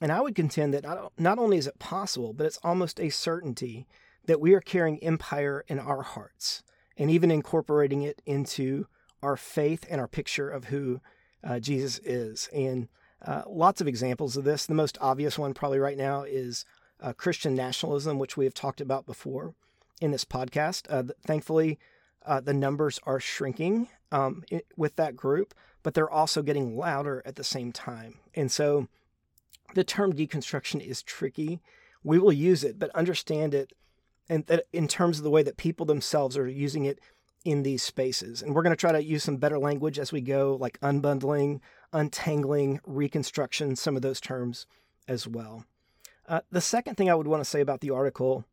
And 0.01 0.12
I 0.12 0.19
would 0.19 0.36
contend 0.36 0.74
that 0.74 0.83
not, 0.83 1.13
not 1.17 1.38
only 1.38 1.57
is 1.57 1.67
it 1.67 1.79
possible, 1.79 2.33
but 2.33 2.48
it's 2.48 2.60
almost 2.63 3.00
a 3.00 3.10
certainty 3.10 3.88
that 4.25 4.41
we 4.41 4.53
are 4.53 4.62
carrying 4.62 5.01
empire 5.03 5.63
in 5.67 5.79
our 5.79 6.01
hearts 6.01 6.63
and 6.98 7.12
even 7.12 7.29
incorporating 7.31 8.01
it 8.01 8.22
into 8.25 8.88
our 9.24 9.38
faith 9.38 9.86
and 9.89 10.00
our 10.00 10.08
picture 10.08 10.50
of 10.50 10.65
who 10.65 11.01
uh, 11.44 11.60
Jesus 11.60 12.00
is. 12.03 12.50
And 12.53 12.89
uh, 13.25 13.44
lots 13.48 13.82
of 13.82 13.88
examples 13.88 14.38
of 14.38 14.44
this. 14.44 14.65
The 14.65 14.74
most 14.74 14.98
obvious 15.01 15.39
one, 15.39 15.53
probably 15.53 15.80
right 15.80 15.98
now, 15.98 16.24
is 16.24 16.65
uh, 17.01 17.13
Christian 17.13 17.56
nationalism, 17.56 18.20
which 18.20 18.38
we 18.38 18.46
have 18.46 18.53
talked 18.53 18.82
about 18.82 19.06
before 19.06 19.56
in 20.01 20.12
this 20.12 20.25
podcast. 20.25 20.86
Uh, 20.89 21.13
thankfully, 21.25 21.80
uh, 22.25 22.39
the 22.39 22.53
numbers 22.53 23.00
are 23.03 23.20
shrinking 23.20 23.88
um, 24.12 24.44
it, 24.51 24.65
with 24.77 24.96
that 24.98 25.15
group, 25.15 25.53
but 25.82 25.94
they're 25.94 26.10
also 26.10 26.42
getting 26.42 26.77
louder 26.77 27.22
at 27.25 27.36
the 27.36 27.44
same 27.44 27.72
time. 27.72 28.15
And 28.36 28.51
so 28.51 28.88
the 29.74 29.84
term 29.84 30.13
deconstruction 30.13 30.86
is 30.86 31.01
tricky. 31.01 31.62
We 32.03 32.20
will 32.20 32.34
use 32.34 32.63
it, 32.63 32.77
but 32.77 32.89
understand 32.92 33.53
it 33.53 33.74
and 34.30 34.46
that 34.48 34.65
in 34.72 34.88
terms 34.88 35.18
of 35.18 35.24
the 35.24 35.30
way 35.30 35.44
that 35.44 35.58
people 35.58 35.86
themselves 35.86 36.38
are 36.38 36.48
using 36.48 36.86
it 36.86 37.00
in 37.43 37.63
these 37.63 37.83
spaces. 37.83 38.41
And 38.41 38.53
we're 38.53 38.63
going 38.63 38.75
to 38.75 38.79
try 38.79 38.91
to 38.91 39.03
use 39.03 39.23
some 39.23 39.38
better 39.38 39.59
language 39.59 40.00
as 40.00 40.12
we 40.12 40.21
go, 40.21 40.57
like 40.59 40.79
unbundling, 40.81 41.59
untangling, 41.91 42.79
reconstruction, 42.85 43.75
some 43.75 43.95
of 43.95 44.01
those 44.01 44.21
terms 44.21 44.65
as 45.07 45.27
well. 45.27 45.65
Uh, 46.27 46.41
the 46.51 46.62
second 46.62 46.95
thing 46.95 47.09
I 47.09 47.15
would 47.15 47.27
want 47.27 47.41
to 47.41 47.50
say 47.50 47.62
about 47.62 47.81
the 47.81 47.91
article 47.91 48.45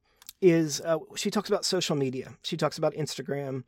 is 0.42 0.80
uh, 0.80 0.99
she 1.16 1.30
talks 1.30 1.49
about 1.49 1.64
social 1.64 1.94
media. 1.94 2.35
She 2.42 2.56
talks 2.56 2.78
about 2.78 2.94
Instagram 2.94 3.64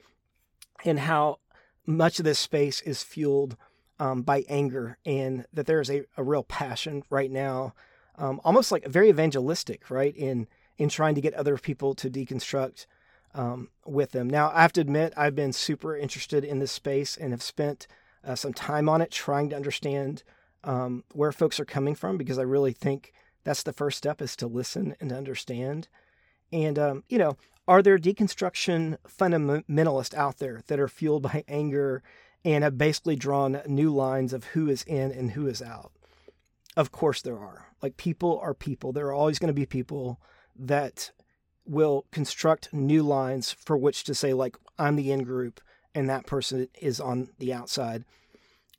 and 0.84 0.98
how 0.98 1.38
much 1.86 2.18
of 2.18 2.24
this 2.24 2.38
space 2.38 2.80
is 2.82 3.02
fueled 3.02 3.56
um, 4.00 4.22
by 4.22 4.44
anger, 4.48 4.98
and 5.06 5.46
that 5.52 5.66
there 5.66 5.80
is 5.80 5.90
a, 5.90 6.02
a 6.16 6.24
real 6.24 6.42
passion 6.42 7.04
right 7.10 7.30
now, 7.30 7.74
um, 8.16 8.40
almost 8.42 8.72
like 8.72 8.86
very 8.86 9.08
evangelistic, 9.08 9.90
right? 9.90 10.16
In 10.16 10.48
in 10.78 10.88
trying 10.88 11.14
to 11.14 11.20
get 11.20 11.34
other 11.34 11.56
people 11.58 11.94
to 11.94 12.10
deconstruct 12.10 12.86
um, 13.34 13.68
with 13.86 14.12
them. 14.12 14.28
Now, 14.28 14.50
I 14.54 14.62
have 14.62 14.72
to 14.74 14.80
admit, 14.80 15.12
I've 15.16 15.34
been 15.34 15.52
super 15.52 15.96
interested 15.96 16.44
in 16.44 16.58
this 16.58 16.72
space 16.72 17.16
and 17.16 17.32
have 17.32 17.42
spent 17.42 17.86
uh, 18.24 18.34
some 18.34 18.52
time 18.52 18.88
on 18.88 19.00
it 19.00 19.10
trying 19.10 19.50
to 19.50 19.56
understand 19.56 20.22
um, 20.64 21.04
where 21.12 21.32
folks 21.32 21.58
are 21.58 21.64
coming 21.64 21.94
from 21.94 22.16
because 22.16 22.38
I 22.38 22.42
really 22.42 22.72
think 22.72 23.12
that's 23.44 23.62
the 23.62 23.72
first 23.72 23.98
step 23.98 24.22
is 24.22 24.36
to 24.36 24.46
listen 24.46 24.94
and 25.00 25.12
understand. 25.12 25.88
And, 26.52 26.78
um, 26.78 27.04
you 27.08 27.18
know, 27.18 27.36
are 27.66 27.82
there 27.82 27.98
deconstruction 27.98 28.98
fundamentalists 29.08 30.14
out 30.14 30.38
there 30.38 30.62
that 30.66 30.80
are 30.80 30.88
fueled 30.88 31.22
by 31.22 31.44
anger 31.48 32.02
and 32.44 32.64
have 32.64 32.78
basically 32.78 33.16
drawn 33.16 33.62
new 33.66 33.92
lines 33.94 34.32
of 34.32 34.44
who 34.46 34.68
is 34.68 34.82
in 34.84 35.10
and 35.12 35.32
who 35.32 35.46
is 35.46 35.62
out? 35.62 35.92
Of 36.76 36.90
course, 36.90 37.22
there 37.22 37.38
are. 37.38 37.66
Like, 37.82 37.96
people 37.96 38.38
are 38.42 38.54
people. 38.54 38.92
There 38.92 39.06
are 39.06 39.12
always 39.12 39.38
going 39.38 39.48
to 39.48 39.52
be 39.52 39.66
people 39.66 40.20
that 40.56 41.10
will 41.64 42.06
construct 42.10 42.72
new 42.72 43.02
lines 43.02 43.52
for 43.52 43.76
which 43.76 44.04
to 44.04 44.14
say, 44.14 44.32
like, 44.32 44.56
I'm 44.78 44.96
the 44.96 45.12
in 45.12 45.22
group 45.24 45.60
and 45.94 46.08
that 46.08 46.26
person 46.26 46.68
is 46.80 47.00
on 47.00 47.28
the 47.38 47.52
outside. 47.52 48.04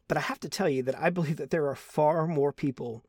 But 0.08 0.18
I 0.18 0.22
have 0.22 0.40
to 0.42 0.50
tell 0.50 0.70
you 0.70 0.84
that 0.84 1.00
I 1.00 1.10
believe 1.10 1.38
that 1.38 1.52
there 1.52 1.68
are 1.68 1.75
far 1.75 2.28
more 2.28 2.52
people, 2.52 3.04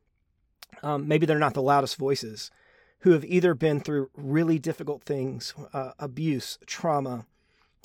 um, 0.83 1.09
maybe 1.09 1.27
they're 1.27 1.39
not 1.39 1.55
the 1.55 1.63
loudest 1.63 1.97
voices, 1.97 2.51
who 3.01 3.11
have 3.11 3.25
either 3.25 3.55
been 3.55 3.81
through 3.81 4.11
really 4.17 4.59
difficult 4.59 5.03
things, 5.03 5.53
uh, 5.73 5.93
abuse, 5.99 6.59
trauma, 6.67 7.27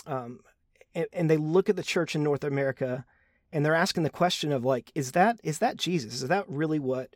um, 0.05 0.39
and, 0.95 1.07
and, 1.11 1.29
they 1.29 1.37
look 1.37 1.69
at 1.69 1.75
the 1.75 1.83
church 1.83 2.15
in 2.15 2.23
North 2.23 2.43
America 2.43 3.05
and 3.51 3.65
they're 3.65 3.75
asking 3.75 4.03
the 4.03 4.09
question 4.09 4.51
of 4.51 4.63
like, 4.63 4.91
is 4.95 5.11
that 5.11 5.39
is 5.43 5.59
that 5.59 5.77
Jesus? 5.77 6.21
Is 6.21 6.29
that 6.29 6.45
really 6.47 6.79
what 6.79 7.15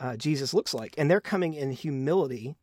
uh, 0.00 0.16
Jesus 0.16 0.54
looks 0.54 0.74
like? 0.74 0.94
And 0.96 1.10
they're 1.10 1.20
coming 1.20 1.54
in 1.54 1.72
humility, 1.72 2.56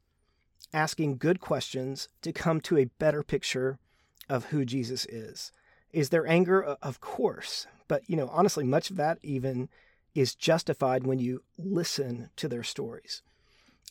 asking 0.74 1.18
good 1.18 1.40
questions 1.40 2.10
to 2.22 2.32
come 2.32 2.62
to 2.62 2.78
a 2.78 2.90
better 3.00 3.24
picture 3.24 3.80
of 4.28 4.46
who 4.46 4.66
Jesus 4.66 5.06
is. 5.06 5.52
Is 5.92 6.10
there 6.10 6.28
anger? 6.28 6.64
Of 6.64 7.02
course, 7.02 7.68
but 7.88 8.08
you 8.08 8.16
know, 8.16 8.30
honestly, 8.32 8.64
much 8.64 8.90
of 8.90 8.96
that 8.98 9.18
even 9.24 9.70
is 10.16 10.36
justified 10.36 11.06
when 11.06 11.20
you 11.20 11.44
listen 11.58 12.30
to 12.36 12.48
their 12.48 12.64
stories. 12.64 13.22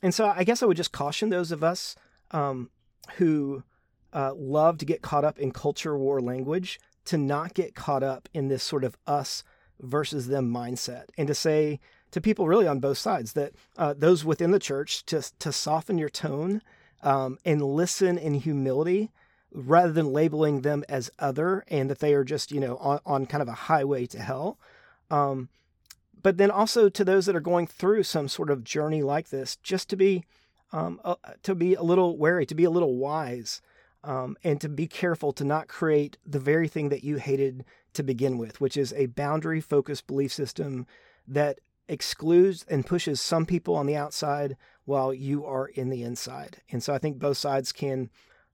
And 0.03 0.15
so 0.15 0.33
I 0.35 0.45
guess 0.45 0.63
I 0.63 0.67
would 0.67 0.77
just 0.77 0.93
caution 0.93 1.31
those 1.31 1.51
of 1.51 1.65
us 1.65 1.97
um, 2.31 2.71
who 3.17 3.65
uh, 4.13 4.33
love 4.35 4.79
to 4.79 4.85
get 4.85 5.03
caught 5.03 5.25
up 5.25 5.39
in 5.39 5.51
culture 5.51 5.97
war 5.99 6.21
language 6.21 6.81
to 7.07 7.19
not 7.19 7.55
get 7.55 7.75
caught 7.75 8.03
up 8.03 8.29
in 8.33 8.49
this 8.49 8.63
sort 8.63 8.85
of 8.85 8.97
us 9.07 9.43
versus 9.81 10.29
them 10.29 10.53
mindset 10.53 11.05
and 11.17 11.29
to 11.29 11.35
say 11.35 11.81
to 12.11 12.21
people 12.21 12.49
really 12.49 12.67
on 12.67 12.81
both 12.81 12.99
sides 12.99 13.33
that 13.35 13.53
uh, 13.77 13.95
those 13.97 14.25
within 14.25 14.51
the 14.51 14.59
church 14.59 15.05
to, 15.07 15.23
to 15.39 15.53
soften 15.53 15.99
your 15.99 16.09
tone 16.09 16.63
um, 17.03 17.39
and 17.45 17.63
listen 17.63 18.19
in 18.19 18.35
humility 18.35 19.11
rather 19.53 19.93
than 19.93 20.13
labeling 20.13 20.61
them 20.61 20.85
as 20.89 21.11
other 21.19 21.65
and 21.69 21.89
that 21.89 22.01
they 22.01 22.15
are 22.15 22.25
just 22.25 22.53
you 22.53 22.61
know 22.61 22.77
on, 22.79 23.01
on 23.07 23.27
kind 23.27 23.43
of 23.43 23.49
a 23.49 23.53
highway 23.53 24.07
to 24.07 24.19
hell. 24.19 24.59
Um, 25.11 25.49
but 26.23 26.37
then 26.37 26.51
also 26.51 26.89
to 26.89 27.05
those 27.05 27.27
that 27.27 27.37
are 27.37 27.41
going 27.41 27.67
through 27.67 28.03
some 28.03 28.29
sort 28.29 28.51
of 28.51 28.65
journey 28.65 29.03
like 29.03 29.31
this, 29.31 29.57
just 29.57 29.89
to 29.91 29.97
be 29.97 30.25
um, 30.73 31.01
uh, 31.05 31.15
to 31.43 31.55
be 31.55 31.75
a 31.75 31.83
little 31.83 32.19
wary, 32.19 32.45
to 32.47 32.55
be 32.55 32.65
a 32.65 32.71
little 32.71 32.97
wise, 32.97 33.63
um, 34.05 34.37
and 34.45 34.61
to 34.61 34.69
be 34.69 34.87
careful 34.87 35.33
to 35.33 35.45
not 35.45 35.69
create 35.69 36.19
the 36.27 36.41
very 36.41 36.69
thing 36.69 36.89
that 36.91 37.05
you 37.05 37.17
hated 37.17 37.65
to 37.95 38.03
begin 38.03 38.37
with, 38.37 38.61
which 38.61 38.77
is 38.77 38.93
a 38.93 39.07
boundary 39.07 39.61
focused 39.61 40.07
belief 40.07 40.33
system 40.33 40.87
that 41.27 41.61
excludes 41.89 42.65
and 42.69 42.87
pushes 42.87 43.21
some 43.21 43.47
people 43.47 43.75
on 43.75 43.87
the 43.87 43.97
outside 43.97 44.57
while 44.85 45.13
you 45.13 45.45
are 45.45 45.67
in 45.67 45.91
the 45.91 46.03
inside. 46.03 46.59
And 46.71 46.83
so 46.83 46.95
I 46.95 46.99
think 46.99 47.19
both 47.19 47.37
sides 47.37 47.73
can 47.73 48.11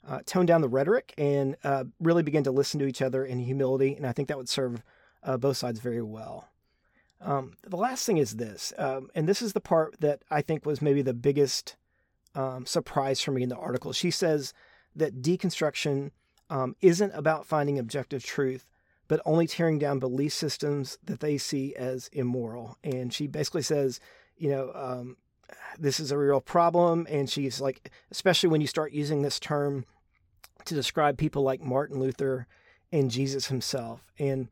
uh, 0.07 0.21
tone 0.27 0.47
down 0.47 0.61
the 0.61 0.69
rhetoric 0.69 1.15
and 1.17 1.57
uh, 1.65 1.85
really 2.01 2.23
begin 2.23 2.45
to 2.45 2.51
listen 2.51 2.79
to 2.81 2.87
each 2.87 3.03
other 3.03 3.25
in 3.25 3.39
humility. 3.39 3.95
And 3.95 4.07
I 4.07 4.13
think 4.13 4.29
that 4.29 4.37
would 4.37 4.49
serve 4.49 4.83
uh, 5.23 5.37
both 5.37 5.57
sides 5.57 5.81
very 5.81 6.03
well. 6.03 6.49
Um, 7.21 7.55
the 7.63 7.77
last 7.77 8.05
thing 8.05 8.19
is 8.19 8.37
this, 8.37 8.73
um, 8.77 9.09
and 9.15 9.27
this 9.27 9.41
is 9.41 9.55
the 9.55 9.61
part 9.61 9.97
that 10.01 10.23
I 10.31 10.43
think 10.43 10.67
was 10.67 10.83
maybe 10.83 11.01
the 11.01 11.15
biggest 11.15 11.77
um, 12.35 12.67
surprise 12.67 13.21
for 13.21 13.31
me 13.33 13.43
in 13.43 13.49
the 13.49 13.57
article. 13.57 13.93
She 13.93 14.11
says 14.11 14.53
that 14.95 15.23
deconstruction 15.23 16.11
um, 16.51 16.77
isn't 16.83 17.13
about 17.15 17.47
finding 17.47 17.79
objective 17.79 18.25
truth, 18.25 18.67
but 19.09 19.21
only 19.25 19.47
tearing 19.47 19.79
down 19.79 19.99
belief 19.99 20.33
systems 20.33 20.99
that 21.05 21.21
they 21.21 21.39
see 21.39 21.75
as 21.75 22.09
immoral. 22.13 22.79
And 22.83 23.13
she 23.13 23.27
basically 23.27 23.63
says, 23.63 24.01
you 24.37 24.49
know, 24.49 24.73
um, 24.75 25.17
this 25.79 26.01
is 26.01 26.11
a 26.11 26.19
real 26.19 26.41
problem. 26.41 27.07
And 27.11 27.29
she's 27.29 27.61
like, 27.61 27.91
especially 28.11 28.49
when 28.49 28.61
you 28.61 28.67
start 28.67 28.93
using 28.93 29.23
this 29.23 29.39
term 29.39 29.85
to 30.65 30.75
describe 30.75 31.19
people 31.19 31.43
like 31.43 31.61
Martin 31.61 32.01
Luther 32.01 32.47
and 32.91 33.11
Jesus 33.11 33.49
himself. 33.49 34.13
And 34.19 34.49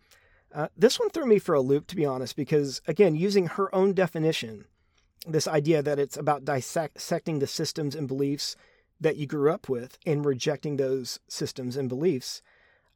uh, 0.54 0.68
this 0.76 1.00
one 1.00 1.10
threw 1.10 1.26
me 1.26 1.38
for 1.38 1.54
a 1.54 1.60
loop, 1.60 1.86
to 1.86 1.96
be 1.96 2.04
honest, 2.04 2.36
because 2.36 2.82
again, 2.86 3.14
using 3.14 3.46
her 3.46 3.74
own 3.74 3.94
definition, 3.94 4.66
this 5.26 5.48
idea 5.48 5.82
that 5.82 5.98
it's 5.98 6.16
about 6.16 6.44
dissecting 6.44 7.38
the 7.38 7.46
systems 7.46 7.94
and 7.94 8.08
beliefs 8.08 8.56
that 9.00 9.16
you 9.16 9.26
grew 9.26 9.50
up 9.50 9.68
with 9.68 9.98
and 10.04 10.24
rejecting 10.24 10.76
those 10.76 11.20
systems 11.28 11.76
and 11.76 11.88
beliefs. 11.88 12.42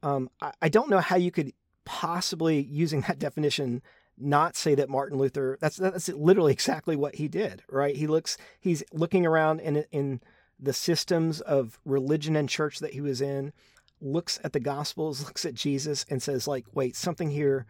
Um, 0.07 0.29
I, 0.41 0.51
I 0.63 0.69
don't 0.69 0.89
know 0.89 0.99
how 0.99 1.17
you 1.17 1.31
could 1.31 1.51
possibly, 1.85 2.61
using 2.61 3.01
that 3.01 3.19
definition, 3.27 3.81
not 4.17 4.55
say 4.55 4.73
that 4.75 4.89
Martin 4.89 5.17
Luther. 5.17 5.57
That's 5.59 5.77
that's 5.77 6.09
literally 6.09 6.53
exactly 6.59 6.95
what 6.95 7.15
he 7.15 7.27
did, 7.27 7.63
right? 7.69 7.95
He 7.95 8.07
looks, 8.07 8.37
he's 8.59 8.83
looking 8.93 9.25
around 9.25 9.59
in 9.59 9.85
in 9.91 10.21
the 10.59 10.73
systems 10.73 11.39
of 11.41 11.79
religion 11.85 12.35
and 12.35 12.49
church 12.49 12.79
that 12.79 12.93
he 12.93 13.01
was 13.01 13.21
in, 13.21 13.53
looks 14.01 14.39
at 14.43 14.53
the 14.53 14.59
Gospels, 14.59 15.23
looks 15.25 15.45
at 15.45 15.53
Jesus, 15.53 16.05
and 16.09 16.21
says, 16.21 16.47
like, 16.47 16.65
wait, 16.73 16.95
something 16.95 17.29
here 17.29 17.65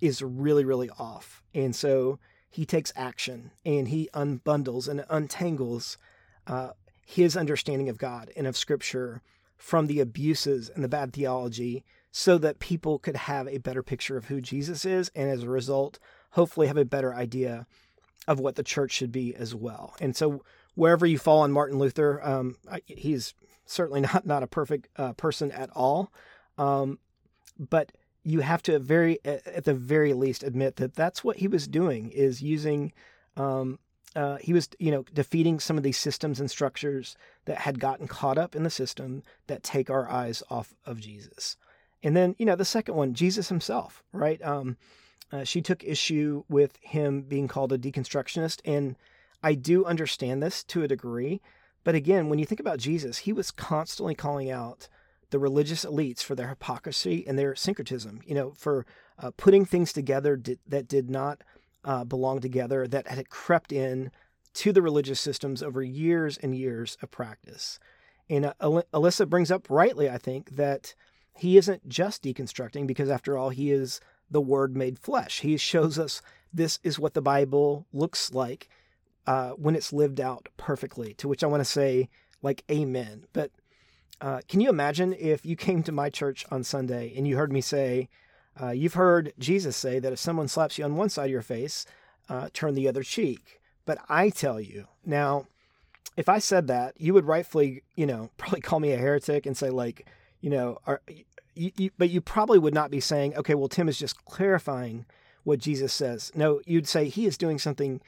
is 0.00 0.22
really, 0.22 0.64
really 0.64 0.90
off. 0.90 1.42
And 1.54 1.74
so 1.74 2.20
he 2.50 2.64
takes 2.64 2.92
action 2.94 3.50
and 3.64 3.88
he 3.88 4.08
unbundles 4.14 4.88
and 4.88 5.04
untangles 5.10 5.98
uh, 6.46 6.70
his 7.04 7.36
understanding 7.36 7.88
of 7.88 7.98
God 7.98 8.30
and 8.36 8.46
of 8.46 8.56
Scripture 8.56 9.22
from 9.58 9.86
the 9.86 10.00
abuses 10.00 10.70
and 10.70 10.82
the 10.82 10.88
bad 10.88 11.12
theology 11.12 11.84
so 12.10 12.38
that 12.38 12.58
people 12.58 12.98
could 12.98 13.16
have 13.16 13.46
a 13.48 13.58
better 13.58 13.82
picture 13.82 14.16
of 14.16 14.26
who 14.26 14.40
Jesus 14.40 14.84
is. 14.84 15.10
And 15.14 15.28
as 15.28 15.42
a 15.42 15.50
result, 15.50 15.98
hopefully 16.30 16.68
have 16.68 16.76
a 16.76 16.84
better 16.84 17.14
idea 17.14 17.66
of 18.26 18.40
what 18.40 18.54
the 18.54 18.62
church 18.62 18.92
should 18.92 19.12
be 19.12 19.34
as 19.34 19.54
well. 19.54 19.94
And 20.00 20.16
so 20.16 20.42
wherever 20.74 21.06
you 21.06 21.18
fall 21.18 21.40
on 21.40 21.52
Martin 21.52 21.78
Luther, 21.78 22.24
um, 22.26 22.56
he's 22.86 23.34
certainly 23.66 24.00
not 24.12 24.26
not 24.26 24.42
a 24.42 24.46
perfect 24.46 24.88
uh, 24.96 25.12
person 25.14 25.50
at 25.50 25.70
all, 25.74 26.12
um, 26.56 26.98
but 27.58 27.92
you 28.22 28.40
have 28.40 28.62
to 28.62 28.78
very 28.78 29.18
at 29.24 29.64
the 29.64 29.74
very 29.74 30.12
least 30.12 30.42
admit 30.42 30.76
that 30.76 30.94
that's 30.94 31.24
what 31.24 31.38
he 31.38 31.48
was 31.48 31.66
doing 31.66 32.10
is 32.10 32.42
using. 32.42 32.92
Um, 33.36 33.78
uh, 34.16 34.36
he 34.40 34.52
was, 34.52 34.68
you 34.78 34.90
know, 34.90 35.04
defeating 35.12 35.60
some 35.60 35.76
of 35.76 35.82
these 35.82 35.98
systems 35.98 36.40
and 36.40 36.50
structures 36.50 37.16
that 37.44 37.58
had 37.58 37.80
gotten 37.80 38.08
caught 38.08 38.38
up 38.38 38.56
in 38.56 38.62
the 38.62 38.70
system 38.70 39.22
that 39.46 39.62
take 39.62 39.90
our 39.90 40.08
eyes 40.10 40.42
off 40.50 40.74
of 40.84 41.00
Jesus. 41.00 41.56
And 42.02 42.16
then, 42.16 42.34
you 42.38 42.46
know, 42.46 42.56
the 42.56 42.64
second 42.64 42.94
one, 42.94 43.14
Jesus 43.14 43.48
himself, 43.48 44.02
right? 44.12 44.40
Um, 44.42 44.76
uh, 45.32 45.44
she 45.44 45.60
took 45.60 45.84
issue 45.84 46.44
with 46.48 46.78
him 46.80 47.22
being 47.22 47.48
called 47.48 47.72
a 47.72 47.78
deconstructionist, 47.78 48.60
and 48.64 48.96
I 49.42 49.54
do 49.54 49.84
understand 49.84 50.42
this 50.42 50.64
to 50.64 50.82
a 50.82 50.88
degree. 50.88 51.40
But 51.84 51.94
again, 51.94 52.28
when 52.28 52.38
you 52.38 52.46
think 52.46 52.60
about 52.60 52.78
Jesus, 52.78 53.18
he 53.18 53.32
was 53.32 53.50
constantly 53.50 54.14
calling 54.14 54.50
out 54.50 54.88
the 55.30 55.38
religious 55.38 55.84
elites 55.84 56.22
for 56.22 56.34
their 56.34 56.48
hypocrisy 56.48 57.26
and 57.26 57.38
their 57.38 57.54
syncretism, 57.54 58.20
you 58.24 58.34
know, 58.34 58.52
for 58.52 58.86
uh, 59.18 59.30
putting 59.36 59.64
things 59.64 59.92
together 59.92 60.40
that 60.66 60.88
did 60.88 61.10
not 61.10 61.42
uh, 61.88 62.04
belong 62.04 62.38
together, 62.38 62.86
that 62.86 63.08
had 63.08 63.30
crept 63.30 63.72
in 63.72 64.10
to 64.52 64.72
the 64.72 64.82
religious 64.82 65.18
systems 65.18 65.62
over 65.62 65.82
years 65.82 66.36
and 66.36 66.54
years 66.54 66.98
of 67.02 67.10
practice. 67.10 67.80
And 68.28 68.44
uh, 68.44 68.82
Alisa 68.92 69.26
brings 69.26 69.50
up 69.50 69.70
rightly, 69.70 70.10
I 70.10 70.18
think, 70.18 70.56
that 70.56 70.94
he 71.34 71.56
isn't 71.56 71.88
just 71.88 72.22
deconstructing 72.22 72.86
because, 72.86 73.08
after 73.08 73.38
all, 73.38 73.48
he 73.48 73.72
is 73.72 74.00
the 74.30 74.40
Word 74.40 74.76
made 74.76 74.98
flesh. 74.98 75.40
He 75.40 75.56
shows 75.56 75.98
us 75.98 76.20
this 76.52 76.78
is 76.82 76.98
what 76.98 77.14
the 77.14 77.22
Bible 77.22 77.86
looks 77.90 78.34
like 78.34 78.68
uh, 79.26 79.50
when 79.52 79.74
it's 79.74 79.92
lived 79.92 80.20
out 80.20 80.48
perfectly, 80.58 81.14
to 81.14 81.28
which 81.28 81.42
I 81.42 81.46
want 81.46 81.60
to 81.62 81.64
say, 81.64 82.10
like, 82.42 82.64
amen. 82.70 83.24
But 83.32 83.50
uh, 84.20 84.40
can 84.46 84.60
you 84.60 84.68
imagine 84.68 85.14
if 85.14 85.46
you 85.46 85.56
came 85.56 85.82
to 85.84 85.92
my 85.92 86.10
church 86.10 86.44
on 86.50 86.64
Sunday 86.64 87.14
and 87.16 87.26
you 87.26 87.36
heard 87.36 87.52
me 87.52 87.62
say, 87.62 88.10
uh, 88.60 88.70
You've 88.70 88.94
heard 88.94 89.32
Jesus 89.38 89.76
say 89.76 89.98
that 89.98 90.12
if 90.12 90.18
someone 90.18 90.48
slaps 90.48 90.78
you 90.78 90.84
on 90.84 90.96
one 90.96 91.08
side 91.08 91.26
of 91.26 91.30
your 91.30 91.42
face, 91.42 91.86
uh, 92.28 92.48
turn 92.52 92.74
the 92.74 92.88
other 92.88 93.02
cheek. 93.02 93.60
But 93.86 93.98
I 94.08 94.30
tell 94.30 94.60
you, 94.60 94.86
now, 95.04 95.46
if 96.16 96.28
I 96.28 96.40
said 96.40 96.66
that, 96.66 97.00
you 97.00 97.14
would 97.14 97.26
rightfully, 97.26 97.82
you 97.94 98.06
know, 98.06 98.30
probably 98.36 98.60
call 98.60 98.80
me 98.80 98.92
a 98.92 98.98
heretic 98.98 99.46
and 99.46 99.56
say, 99.56 99.70
like, 99.70 100.06
you 100.40 100.50
know, 100.50 100.78
are, 100.86 101.00
you, 101.54 101.72
you, 101.76 101.90
but 101.96 102.10
you 102.10 102.20
probably 102.20 102.58
would 102.58 102.74
not 102.74 102.90
be 102.90 103.00
saying, 103.00 103.36
okay, 103.36 103.54
well, 103.54 103.68
Tim 103.68 103.88
is 103.88 103.98
just 103.98 104.24
clarifying 104.24 105.06
what 105.44 105.58
Jesus 105.58 105.92
says. 105.92 106.30
No, 106.34 106.60
you'd 106.66 106.86
say 106.86 107.08
he 107.08 107.26
is 107.26 107.38
doing 107.38 107.58
something 107.58 108.00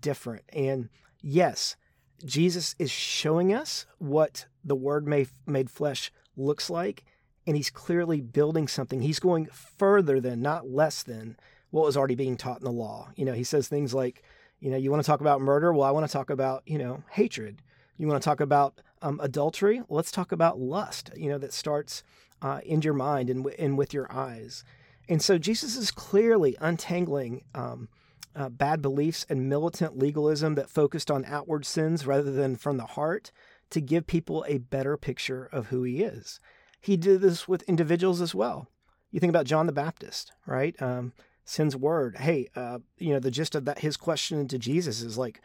different. 0.00 0.44
And 0.52 0.88
yes, 1.20 1.76
Jesus 2.24 2.74
is 2.78 2.90
showing 2.90 3.52
us 3.52 3.86
what 3.98 4.46
the 4.64 4.76
Word 4.76 5.06
made, 5.06 5.28
made 5.46 5.70
flesh 5.70 6.12
looks 6.36 6.70
like, 6.70 7.04
and 7.46 7.56
he's 7.56 7.70
clearly 7.70 8.20
building 8.20 8.68
something. 8.68 9.02
He's 9.02 9.18
going 9.18 9.46
further 9.46 10.20
than, 10.20 10.40
not 10.40 10.68
less 10.68 11.02
than, 11.02 11.36
what 11.70 11.84
was 11.84 11.96
already 11.96 12.14
being 12.14 12.36
taught 12.36 12.58
in 12.58 12.64
the 12.64 12.70
law. 12.70 13.10
You 13.16 13.24
know, 13.24 13.32
he 13.32 13.44
says 13.44 13.66
things 13.66 13.92
like, 13.92 14.22
you 14.60 14.70
know, 14.70 14.76
you 14.76 14.90
want 14.90 15.02
to 15.02 15.06
talk 15.06 15.20
about 15.20 15.40
murder? 15.40 15.72
Well, 15.72 15.86
I 15.86 15.90
want 15.90 16.06
to 16.06 16.12
talk 16.12 16.30
about, 16.30 16.62
you 16.66 16.78
know, 16.78 17.02
hatred. 17.10 17.60
You 17.96 18.06
want 18.06 18.22
to 18.22 18.24
talk 18.24 18.40
about 18.40 18.80
um, 19.02 19.20
adultery? 19.22 19.82
Let's 19.88 20.10
talk 20.10 20.32
about 20.32 20.60
lust, 20.60 21.10
you 21.16 21.28
know, 21.28 21.38
that 21.38 21.52
starts 21.52 22.02
uh, 22.40 22.60
in 22.64 22.82
your 22.82 22.94
mind 22.94 23.28
and, 23.28 23.40
w- 23.40 23.56
and 23.58 23.76
with 23.76 23.92
your 23.92 24.10
eyes. 24.10 24.64
And 25.08 25.20
so 25.20 25.36
Jesus 25.36 25.76
is 25.76 25.90
clearly 25.90 26.56
untangling 26.60 27.44
um, 27.54 27.88
uh, 28.34 28.48
bad 28.48 28.80
beliefs 28.80 29.26
and 29.28 29.48
militant 29.48 29.98
legalism 29.98 30.54
that 30.54 30.70
focused 30.70 31.10
on 31.10 31.24
outward 31.26 31.66
sins 31.66 32.06
rather 32.06 32.32
than 32.32 32.56
from 32.56 32.76
the 32.76 32.86
heart 32.86 33.32
to 33.70 33.80
give 33.80 34.06
people 34.06 34.44
a 34.48 34.58
better 34.58 34.96
picture 34.96 35.48
of 35.52 35.66
who 35.66 35.82
he 35.82 36.02
is. 36.02 36.40
He 36.84 36.98
did 36.98 37.22
this 37.22 37.48
with 37.48 37.62
individuals 37.62 38.20
as 38.20 38.34
well. 38.34 38.68
You 39.10 39.18
think 39.18 39.30
about 39.30 39.46
John 39.46 39.64
the 39.64 39.72
Baptist, 39.72 40.32
right? 40.46 40.80
Um, 40.82 41.14
sends 41.46 41.74
word, 41.74 42.16
hey, 42.18 42.50
uh, 42.54 42.80
you 42.98 43.14
know, 43.14 43.20
the 43.20 43.30
gist 43.30 43.54
of 43.54 43.64
that 43.64 43.78
his 43.78 43.96
question 43.96 44.46
to 44.48 44.58
Jesus 44.58 45.00
is 45.00 45.16
like, 45.16 45.40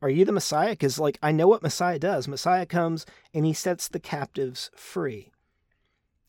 are 0.00 0.08
you 0.08 0.24
the 0.24 0.30
Messiah? 0.30 0.70
Because 0.70 1.00
like 1.00 1.18
I 1.20 1.32
know 1.32 1.48
what 1.48 1.64
Messiah 1.64 1.98
does. 1.98 2.28
Messiah 2.28 2.64
comes 2.64 3.06
and 3.32 3.44
he 3.44 3.52
sets 3.52 3.88
the 3.88 3.98
captives 3.98 4.70
free. 4.76 5.32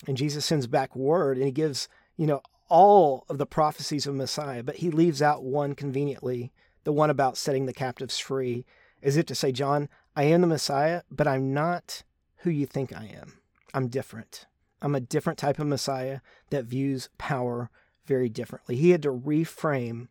And 0.07 0.17
Jesus 0.17 0.45
sends 0.45 0.65
back 0.65 0.95
word 0.95 1.37
and 1.37 1.45
he 1.45 1.51
gives, 1.51 1.87
you 2.17 2.25
know, 2.25 2.41
all 2.67 3.23
of 3.29 3.37
the 3.37 3.45
prophecies 3.45 4.07
of 4.07 4.15
Messiah, 4.15 4.63
but 4.63 4.77
he 4.77 4.89
leaves 4.89 5.21
out 5.21 5.43
one 5.43 5.75
conveniently, 5.75 6.51
the 6.85 6.91
one 6.91 7.11
about 7.11 7.37
setting 7.37 7.67
the 7.67 7.73
captives 7.73 8.17
free, 8.17 8.65
as 9.03 9.15
if 9.15 9.27
to 9.27 9.35
say, 9.35 9.51
John, 9.51 9.89
I 10.15 10.23
am 10.23 10.41
the 10.41 10.47
Messiah, 10.47 11.03
but 11.11 11.27
I'm 11.27 11.53
not 11.53 12.01
who 12.37 12.49
you 12.49 12.65
think 12.65 12.91
I 12.91 13.05
am. 13.15 13.33
I'm 13.75 13.89
different. 13.89 14.47
I'm 14.81 14.95
a 14.95 14.99
different 14.99 15.39
type 15.39 15.59
of 15.59 15.67
Messiah 15.67 16.19
that 16.49 16.65
views 16.65 17.09
power 17.17 17.69
very 18.05 18.29
differently. 18.29 18.75
He 18.75 18.91
had 18.91 19.01
to 19.03 19.11
reframe 19.11 20.07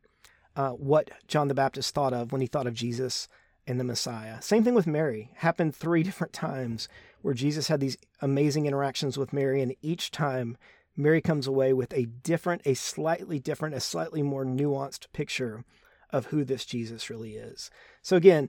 uh, 0.56 0.70
what 0.70 1.10
John 1.26 1.48
the 1.48 1.54
Baptist 1.54 1.94
thought 1.94 2.12
of 2.12 2.32
when 2.32 2.40
he 2.40 2.46
thought 2.46 2.66
of 2.66 2.74
Jesus 2.74 3.28
and 3.66 3.80
the 3.80 3.84
Messiah. 3.84 4.40
Same 4.42 4.64
thing 4.64 4.74
with 4.74 4.86
Mary. 4.86 5.30
Happened 5.36 5.74
three 5.74 6.02
different 6.04 6.32
times 6.32 6.88
where 7.22 7.34
Jesus 7.34 7.68
had 7.68 7.80
these 7.80 7.96
amazing 8.20 8.66
interactions 8.66 9.16
with 9.16 9.32
Mary, 9.32 9.62
and 9.62 9.74
each 9.82 10.10
time 10.10 10.56
Mary 10.96 11.20
comes 11.20 11.46
away 11.46 11.72
with 11.72 11.92
a 11.92 12.06
different, 12.06 12.62
a 12.64 12.74
slightly 12.74 13.38
different, 13.38 13.74
a 13.74 13.80
slightly 13.80 14.22
more 14.22 14.44
nuanced 14.44 15.06
picture 15.12 15.64
of 16.10 16.26
who 16.26 16.44
this 16.44 16.64
Jesus 16.64 17.10
really 17.10 17.34
is. 17.34 17.70
So 18.02 18.16
again, 18.16 18.48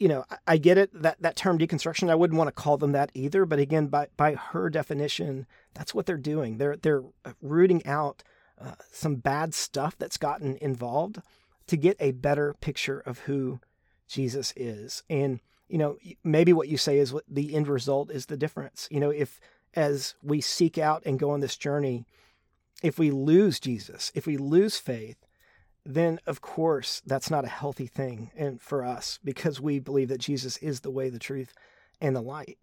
you 0.00 0.08
know, 0.08 0.24
I, 0.46 0.56
get 0.56 0.78
it 0.78 0.90
that 1.02 1.20
that 1.20 1.36
term 1.36 1.58
deconstruction. 1.58 2.08
I 2.10 2.14
wouldn't 2.14 2.38
want 2.38 2.48
to 2.48 2.52
call 2.52 2.78
them 2.78 2.92
that 2.92 3.10
either, 3.12 3.44
but 3.44 3.58
again, 3.58 3.88
by 3.88 4.08
by 4.16 4.34
her 4.34 4.70
definition, 4.70 5.46
that's 5.74 5.94
what 5.94 6.06
they're 6.06 6.16
doing. 6.16 6.56
They're 6.56 6.76
they're 6.76 7.04
rooting 7.42 7.86
out 7.86 8.24
uh, 8.58 8.76
some 8.90 9.16
bad 9.16 9.54
stuff 9.54 9.96
that's 9.98 10.16
gotten 10.16 10.56
involved 10.56 11.20
to 11.66 11.76
get 11.76 11.98
a 12.00 12.12
better 12.12 12.54
picture 12.60 13.00
of 13.00 13.20
who 13.20 13.60
Jesus 14.08 14.54
is. 14.56 15.02
And 15.10 15.40
you 15.68 15.76
know, 15.76 15.98
maybe 16.24 16.54
what 16.54 16.68
you 16.68 16.78
say 16.78 16.98
is 16.98 17.12
what 17.12 17.24
the 17.28 17.54
end 17.54 17.68
result 17.68 18.10
is 18.10 18.26
the 18.26 18.38
difference. 18.38 18.88
You 18.90 19.00
know, 19.00 19.10
if 19.10 19.38
as 19.74 20.14
we 20.22 20.40
seek 20.40 20.78
out 20.78 21.02
and 21.04 21.18
go 21.18 21.30
on 21.30 21.40
this 21.40 21.56
journey, 21.56 22.06
if 22.82 22.98
we 22.98 23.10
lose 23.10 23.60
Jesus, 23.60 24.10
if 24.14 24.26
we 24.26 24.38
lose 24.38 24.78
faith, 24.78 25.18
then 25.84 26.20
of 26.26 26.40
course 26.40 27.02
that's 27.06 27.30
not 27.30 27.44
a 27.44 27.48
healthy 27.48 27.86
thing 27.86 28.30
and 28.36 28.60
for 28.60 28.84
us 28.84 29.18
because 29.24 29.60
we 29.60 29.78
believe 29.78 30.08
that 30.08 30.20
Jesus 30.20 30.56
is 30.58 30.80
the 30.80 30.90
way, 30.90 31.08
the 31.08 31.18
truth, 31.18 31.52
and 32.00 32.14
the 32.14 32.20
light. 32.20 32.58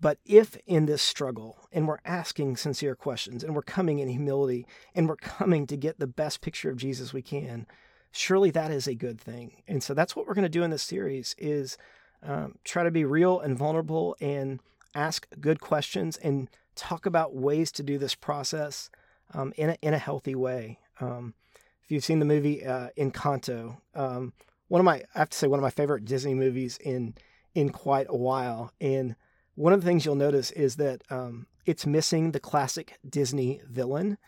But 0.00 0.18
if 0.26 0.56
in 0.66 0.86
this 0.86 1.00
struggle 1.00 1.68
and 1.72 1.86
we're 1.86 2.00
asking 2.04 2.56
sincere 2.56 2.96
questions 2.96 3.44
and 3.44 3.54
we're 3.54 3.62
coming 3.62 4.00
in 4.00 4.08
humility 4.08 4.66
and 4.96 5.08
we're 5.08 5.16
coming 5.16 5.66
to 5.68 5.76
get 5.76 6.00
the 6.00 6.08
best 6.08 6.40
picture 6.40 6.70
of 6.70 6.76
Jesus 6.76 7.12
we 7.12 7.22
can, 7.22 7.66
surely 8.10 8.50
that 8.50 8.72
is 8.72 8.88
a 8.88 8.94
good 8.94 9.20
thing. 9.20 9.62
And 9.68 9.80
so 9.80 9.94
that's 9.94 10.16
what 10.16 10.26
we're 10.26 10.34
going 10.34 10.42
to 10.42 10.48
do 10.48 10.64
in 10.64 10.70
this 10.70 10.82
series 10.82 11.36
is 11.38 11.78
um, 12.22 12.56
try 12.64 12.82
to 12.82 12.90
be 12.90 13.04
real 13.04 13.38
and 13.38 13.56
vulnerable 13.56 14.16
and 14.20 14.58
ask 14.94 15.26
good 15.40 15.60
questions 15.60 16.16
and 16.16 16.48
talk 16.74 17.06
about 17.06 17.34
ways 17.34 17.70
to 17.72 17.82
do 17.84 17.96
this 17.96 18.16
process 18.16 18.90
um, 19.34 19.52
in, 19.56 19.70
a, 19.70 19.76
in 19.82 19.94
a 19.94 19.98
healthy 19.98 20.34
way. 20.34 20.80
Um, 21.00 21.34
if 21.84 21.90
you've 21.90 22.04
seen 22.04 22.18
the 22.18 22.24
movie 22.24 22.64
uh, 22.64 22.88
Encanto, 22.96 23.78
um, 23.94 24.32
one 24.68 24.80
of 24.80 24.84
my 24.84 25.02
I 25.14 25.18
have 25.18 25.30
to 25.30 25.38
say 25.38 25.46
one 25.46 25.58
of 25.58 25.62
my 25.62 25.70
favorite 25.70 26.04
Disney 26.04 26.34
movies 26.34 26.78
in 26.78 27.14
in 27.54 27.70
quite 27.70 28.06
a 28.08 28.16
while. 28.16 28.72
And 28.80 29.16
one 29.54 29.72
of 29.72 29.80
the 29.80 29.86
things 29.86 30.04
you'll 30.04 30.14
notice 30.14 30.50
is 30.52 30.76
that 30.76 31.02
um, 31.10 31.46
it's 31.66 31.84
missing 31.84 32.32
the 32.32 32.40
classic 32.40 32.98
Disney 33.08 33.60
villain, 33.68 34.18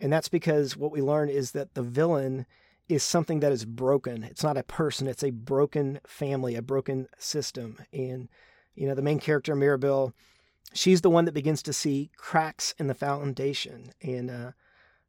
and 0.00 0.12
that's 0.12 0.28
because 0.28 0.76
what 0.76 0.92
we 0.92 1.00
learn 1.00 1.28
is 1.28 1.52
that 1.52 1.74
the 1.74 1.82
villain 1.82 2.46
is 2.88 3.02
something 3.02 3.40
that 3.40 3.52
is 3.52 3.64
broken. 3.64 4.24
It's 4.24 4.42
not 4.42 4.56
a 4.56 4.64
person; 4.64 5.06
it's 5.06 5.22
a 5.22 5.30
broken 5.30 6.00
family, 6.06 6.56
a 6.56 6.62
broken 6.62 7.08
system, 7.18 7.78
and 7.92 8.28
you 8.74 8.88
know, 8.88 8.94
the 8.94 9.02
main 9.02 9.18
character, 9.18 9.54
Mirabel, 9.54 10.14
she's 10.72 11.02
the 11.02 11.10
one 11.10 11.24
that 11.26 11.34
begins 11.34 11.62
to 11.62 11.72
see 11.72 12.10
cracks 12.16 12.74
in 12.78 12.86
the 12.86 12.94
foundation. 12.94 13.92
And 14.02 14.30
uh, 14.30 14.52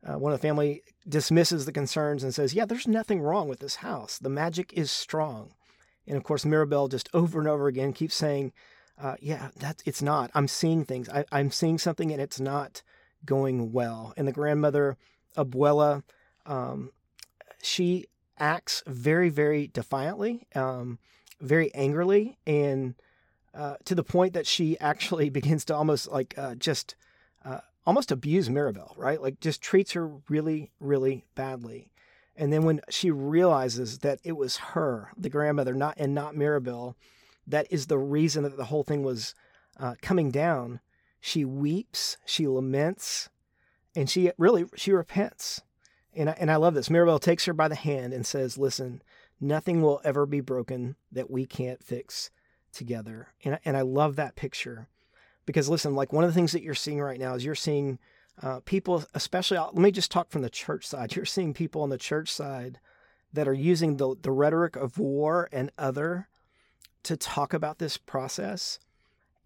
uh, 0.05 0.17
one 0.17 0.33
of 0.33 0.39
the 0.39 0.47
family 0.47 0.83
dismisses 1.07 1.65
the 1.65 1.71
concerns 1.71 2.23
and 2.23 2.33
says, 2.33 2.53
Yeah, 2.53 2.65
there's 2.65 2.87
nothing 2.87 3.21
wrong 3.21 3.47
with 3.47 3.59
this 3.59 3.75
house. 3.77 4.17
The 4.17 4.29
magic 4.29 4.73
is 4.73 4.91
strong. 4.91 5.53
And 6.07 6.17
of 6.17 6.23
course, 6.23 6.45
Mirabel 6.45 6.89
just 6.89 7.09
over 7.13 7.39
and 7.39 7.47
over 7.47 7.67
again 7.67 7.93
keeps 7.93 8.15
saying, 8.15 8.51
uh, 9.01 9.15
Yeah, 9.21 9.49
that, 9.57 9.81
it's 9.85 10.01
not. 10.01 10.31
I'm 10.33 10.47
seeing 10.47 10.83
things. 10.83 11.09
I, 11.09 11.25
I'm 11.31 11.51
seeing 11.51 11.77
something 11.77 12.11
and 12.11 12.21
it's 12.21 12.39
not 12.39 12.81
going 13.25 13.71
well. 13.71 14.13
And 14.17 14.27
the 14.27 14.33
grandmother, 14.33 14.97
Abuela, 15.37 16.03
um, 16.45 16.91
she 17.61 18.07
acts 18.37 18.83
very, 18.85 19.29
very 19.29 19.67
defiantly, 19.67 20.47
um, 20.55 20.99
very 21.39 21.73
angrily, 21.73 22.37
and 22.45 22.95
uh, 23.53 23.75
to 23.85 23.95
the 23.95 24.03
point 24.03 24.33
that 24.33 24.47
she 24.47 24.77
actually 24.79 25.29
begins 25.29 25.63
to 25.65 25.75
almost 25.75 26.11
like 26.11 26.33
uh, 26.37 26.55
just 26.55 26.95
uh, 27.45 27.59
almost 27.85 28.11
abuse 28.11 28.49
Mirabel, 28.49 28.93
right? 28.97 29.21
Like 29.21 29.39
just 29.39 29.61
treats 29.61 29.93
her 29.93 30.07
really, 30.29 30.71
really 30.79 31.25
badly. 31.35 31.91
And 32.35 32.51
then 32.51 32.63
when 32.63 32.81
she 32.89 33.11
realizes 33.11 33.99
that 33.99 34.19
it 34.23 34.33
was 34.33 34.57
her, 34.57 35.11
the 35.17 35.29
grandmother, 35.29 35.73
not 35.73 35.95
and 35.97 36.15
not 36.15 36.35
Mirabel, 36.35 36.95
that 37.45 37.67
is 37.69 37.87
the 37.87 37.99
reason 37.99 38.43
that 38.43 38.57
the 38.57 38.65
whole 38.65 38.83
thing 38.83 39.03
was 39.03 39.35
uh, 39.79 39.95
coming 40.01 40.31
down. 40.31 40.79
She 41.19 41.45
weeps, 41.45 42.17
she 42.25 42.47
laments, 42.47 43.29
and 43.95 44.09
she 44.09 44.31
really 44.37 44.65
she 44.75 44.91
repents. 44.91 45.61
And 46.15 46.29
I, 46.29 46.35
and 46.39 46.51
I 46.51 46.55
love 46.57 46.73
this. 46.73 46.89
Mirabel 46.89 47.19
takes 47.19 47.45
her 47.45 47.53
by 47.53 47.67
the 47.67 47.75
hand 47.75 48.13
and 48.13 48.25
says, 48.25 48.57
"Listen, 48.57 49.01
nothing 49.39 49.81
will 49.81 50.01
ever 50.03 50.25
be 50.25 50.41
broken 50.41 50.95
that 51.11 51.29
we 51.29 51.45
can't 51.45 51.83
fix." 51.83 52.29
together. 52.73 53.27
And, 53.45 53.59
and 53.63 53.77
I 53.77 53.81
love 53.81 54.15
that 54.17 54.35
picture 54.35 54.89
because 55.45 55.69
listen, 55.69 55.95
like 55.95 56.13
one 56.13 56.23
of 56.23 56.29
the 56.29 56.33
things 56.33 56.51
that 56.51 56.63
you're 56.63 56.73
seeing 56.73 57.01
right 57.01 57.19
now 57.19 57.35
is 57.35 57.45
you're 57.45 57.55
seeing 57.55 57.99
uh, 58.41 58.59
people, 58.65 59.03
especially, 59.13 59.57
let 59.57 59.75
me 59.75 59.91
just 59.91 60.11
talk 60.11 60.29
from 60.29 60.41
the 60.41 60.49
church 60.49 60.87
side. 60.87 61.15
You're 61.15 61.25
seeing 61.25 61.53
people 61.53 61.81
on 61.83 61.89
the 61.89 61.97
church 61.97 62.31
side 62.31 62.79
that 63.31 63.47
are 63.47 63.53
using 63.53 63.97
the, 63.97 64.15
the 64.21 64.31
rhetoric 64.31 64.75
of 64.75 64.97
war 64.97 65.49
and 65.51 65.71
other 65.77 66.27
to 67.03 67.17
talk 67.17 67.53
about 67.53 67.79
this 67.79 67.97
process. 67.97 68.79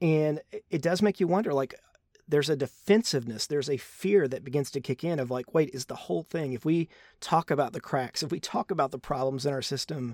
And 0.02 0.42
it 0.70 0.82
does 0.82 1.02
make 1.02 1.20
you 1.20 1.28
wonder 1.28 1.54
like, 1.54 1.76
there's 2.30 2.50
a 2.50 2.58
defensiveness, 2.58 3.48
there's 3.48 3.70
a 3.70 3.78
fear 3.78 4.28
that 4.28 4.44
begins 4.44 4.70
to 4.72 4.82
kick 4.82 5.04
in 5.04 5.18
of 5.18 5.32
like, 5.32 5.54
wait, 5.54 5.70
is 5.74 5.86
the 5.86 5.96
whole 5.96 6.24
thing, 6.24 6.52
if 6.52 6.66
we 6.66 6.90
talk 7.22 7.50
about 7.50 7.72
the 7.72 7.80
cracks, 7.80 8.22
if 8.22 8.32
we 8.32 8.40
talk 8.40 8.70
about 8.70 8.92
the 8.92 9.00
problems 9.00 9.46
in 9.46 9.54
our 9.54 9.62
system, 9.62 10.14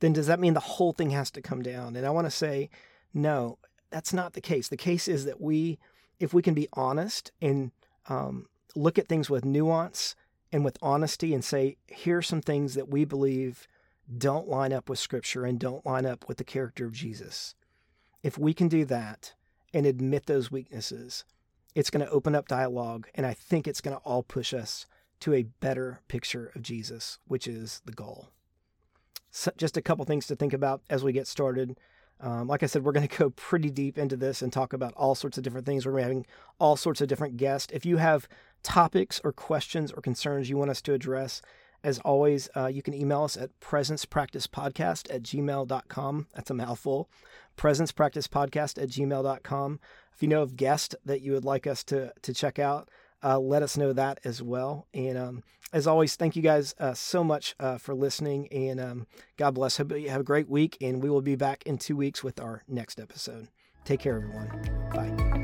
then 0.00 0.12
does 0.12 0.26
that 0.26 0.40
mean 0.40 0.52
the 0.52 0.60
whole 0.60 0.92
thing 0.92 1.10
has 1.10 1.30
to 1.30 1.40
come 1.40 1.62
down? 1.62 1.96
And 1.96 2.06
I 2.06 2.10
want 2.10 2.26
to 2.26 2.30
say, 2.30 2.68
no, 3.14 3.58
that's 3.94 4.12
not 4.12 4.32
the 4.32 4.40
case. 4.40 4.66
The 4.66 4.76
case 4.76 5.06
is 5.06 5.24
that 5.24 5.40
we, 5.40 5.78
if 6.18 6.34
we 6.34 6.42
can 6.42 6.52
be 6.52 6.66
honest 6.72 7.30
and 7.40 7.70
um, 8.08 8.46
look 8.74 8.98
at 8.98 9.06
things 9.06 9.30
with 9.30 9.44
nuance 9.44 10.16
and 10.50 10.64
with 10.64 10.76
honesty 10.82 11.32
and 11.32 11.44
say, 11.44 11.76
here 11.86 12.18
are 12.18 12.22
some 12.22 12.40
things 12.40 12.74
that 12.74 12.88
we 12.88 13.04
believe 13.04 13.68
don't 14.18 14.48
line 14.48 14.72
up 14.72 14.88
with 14.88 14.98
Scripture 14.98 15.44
and 15.44 15.60
don't 15.60 15.86
line 15.86 16.06
up 16.06 16.26
with 16.26 16.38
the 16.38 16.44
character 16.44 16.84
of 16.86 16.92
Jesus. 16.92 17.54
If 18.24 18.36
we 18.36 18.52
can 18.52 18.66
do 18.66 18.84
that 18.86 19.34
and 19.72 19.86
admit 19.86 20.26
those 20.26 20.50
weaknesses, 20.50 21.24
it's 21.76 21.90
going 21.90 22.04
to 22.04 22.10
open 22.10 22.34
up 22.34 22.48
dialogue. 22.48 23.06
And 23.14 23.24
I 23.24 23.32
think 23.32 23.68
it's 23.68 23.80
going 23.80 23.96
to 23.96 24.02
all 24.02 24.24
push 24.24 24.52
us 24.52 24.86
to 25.20 25.34
a 25.34 25.44
better 25.44 26.00
picture 26.08 26.50
of 26.56 26.62
Jesus, 26.62 27.20
which 27.28 27.46
is 27.46 27.80
the 27.84 27.92
goal 27.92 28.30
so 29.34 29.50
just 29.56 29.76
a 29.76 29.82
couple 29.82 30.04
things 30.04 30.28
to 30.28 30.36
think 30.36 30.52
about 30.52 30.80
as 30.88 31.02
we 31.02 31.12
get 31.12 31.26
started. 31.26 31.76
Um, 32.24 32.48
like 32.48 32.62
I 32.62 32.66
said, 32.66 32.82
we're 32.84 32.92
going 32.92 33.06
to 33.08 33.18
go 33.18 33.30
pretty 33.30 33.70
deep 33.70 33.98
into 33.98 34.16
this 34.16 34.40
and 34.42 34.52
talk 34.52 34.72
about 34.72 34.94
all 34.94 35.14
sorts 35.14 35.36
of 35.36 35.44
different 35.44 35.66
things. 35.66 35.86
We're 35.86 36.00
having 36.00 36.26
all 36.58 36.76
sorts 36.76 37.00
of 37.00 37.08
different 37.08 37.36
guests. 37.36 37.72
If 37.72 37.84
you 37.84 37.98
have 37.98 38.26
topics 38.62 39.20
or 39.22 39.30
questions 39.30 39.92
or 39.92 40.00
concerns 40.00 40.48
you 40.48 40.56
want 40.56 40.70
us 40.70 40.80
to 40.82 40.94
address 40.94 41.42
As 41.84 41.98
always, 41.98 42.48
uh, 42.56 42.68
you 42.68 42.80
can 42.80 42.94
email 42.94 43.24
us 43.24 43.36
at 43.36 43.50
presencepracticepodcast 43.60 45.14
at 45.14 45.22
gmail.com. 45.22 46.26
That's 46.34 46.50
a 46.50 46.54
mouthful. 46.54 47.10
Presencepracticepodcast 47.58 48.82
at 48.82 48.88
gmail.com. 48.88 49.80
If 50.14 50.22
you 50.22 50.28
know 50.28 50.40
of 50.40 50.56
guests 50.56 50.94
that 51.04 51.20
you 51.20 51.32
would 51.32 51.44
like 51.44 51.66
us 51.66 51.84
to, 51.84 52.14
to 52.22 52.32
check 52.32 52.58
out, 52.58 52.88
uh, 53.24 53.38
let 53.38 53.62
us 53.62 53.76
know 53.76 53.92
that 53.92 54.20
as 54.24 54.42
well. 54.42 54.86
And 54.92 55.16
um, 55.16 55.42
as 55.72 55.86
always, 55.86 56.14
thank 56.14 56.36
you 56.36 56.42
guys 56.42 56.74
uh, 56.78 56.94
so 56.94 57.24
much 57.24 57.54
uh, 57.58 57.78
for 57.78 57.94
listening. 57.94 58.48
And 58.52 58.78
um, 58.78 59.06
God 59.36 59.52
bless. 59.52 59.78
Hope 59.78 59.92
you 59.92 60.10
have 60.10 60.20
a 60.20 60.24
great 60.24 60.48
week. 60.48 60.76
And 60.80 61.02
we 61.02 61.10
will 61.10 61.22
be 61.22 61.34
back 61.34 61.62
in 61.64 61.78
two 61.78 61.96
weeks 61.96 62.22
with 62.22 62.40
our 62.40 62.62
next 62.68 63.00
episode. 63.00 63.48
Take 63.84 64.00
care, 64.00 64.16
everyone. 64.16 64.48
Bye. 64.92 65.34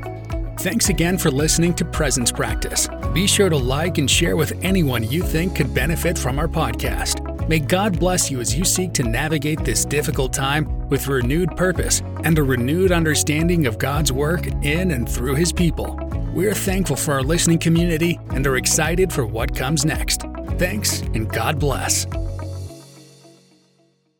Thanks 0.59 0.89
again 0.89 1.17
for 1.17 1.31
listening 1.31 1.73
to 1.75 1.85
Presence 1.85 2.31
Practice. 2.31 2.87
Be 3.13 3.25
sure 3.25 3.49
to 3.49 3.57
like 3.57 3.97
and 3.97 4.09
share 4.09 4.35
with 4.37 4.53
anyone 4.63 5.03
you 5.03 5.23
think 5.23 5.55
could 5.55 5.73
benefit 5.73 6.17
from 6.17 6.37
our 6.37 6.47
podcast. 6.47 7.27
May 7.47 7.59
God 7.59 7.99
bless 7.99 8.29
you 8.29 8.39
as 8.39 8.55
you 8.55 8.63
seek 8.63 8.93
to 8.93 9.03
navigate 9.03 9.65
this 9.65 9.85
difficult 9.85 10.33
time 10.33 10.87
with 10.89 11.07
renewed 11.07 11.57
purpose 11.57 12.01
and 12.23 12.37
a 12.37 12.43
renewed 12.43 12.91
understanding 12.91 13.65
of 13.65 13.79
God's 13.79 14.11
work 14.11 14.45
in 14.63 14.91
and 14.91 15.09
through 15.09 15.35
His 15.35 15.51
people. 15.51 15.99
We're 16.33 16.53
thankful 16.53 16.95
for 16.95 17.13
our 17.13 17.23
listening 17.23 17.59
community 17.59 18.17
and 18.29 18.47
are 18.47 18.55
excited 18.55 19.11
for 19.11 19.25
what 19.25 19.53
comes 19.53 19.83
next. 19.83 20.21
Thanks 20.57 21.01
and 21.01 21.27
God 21.27 21.59
bless. 21.59 22.05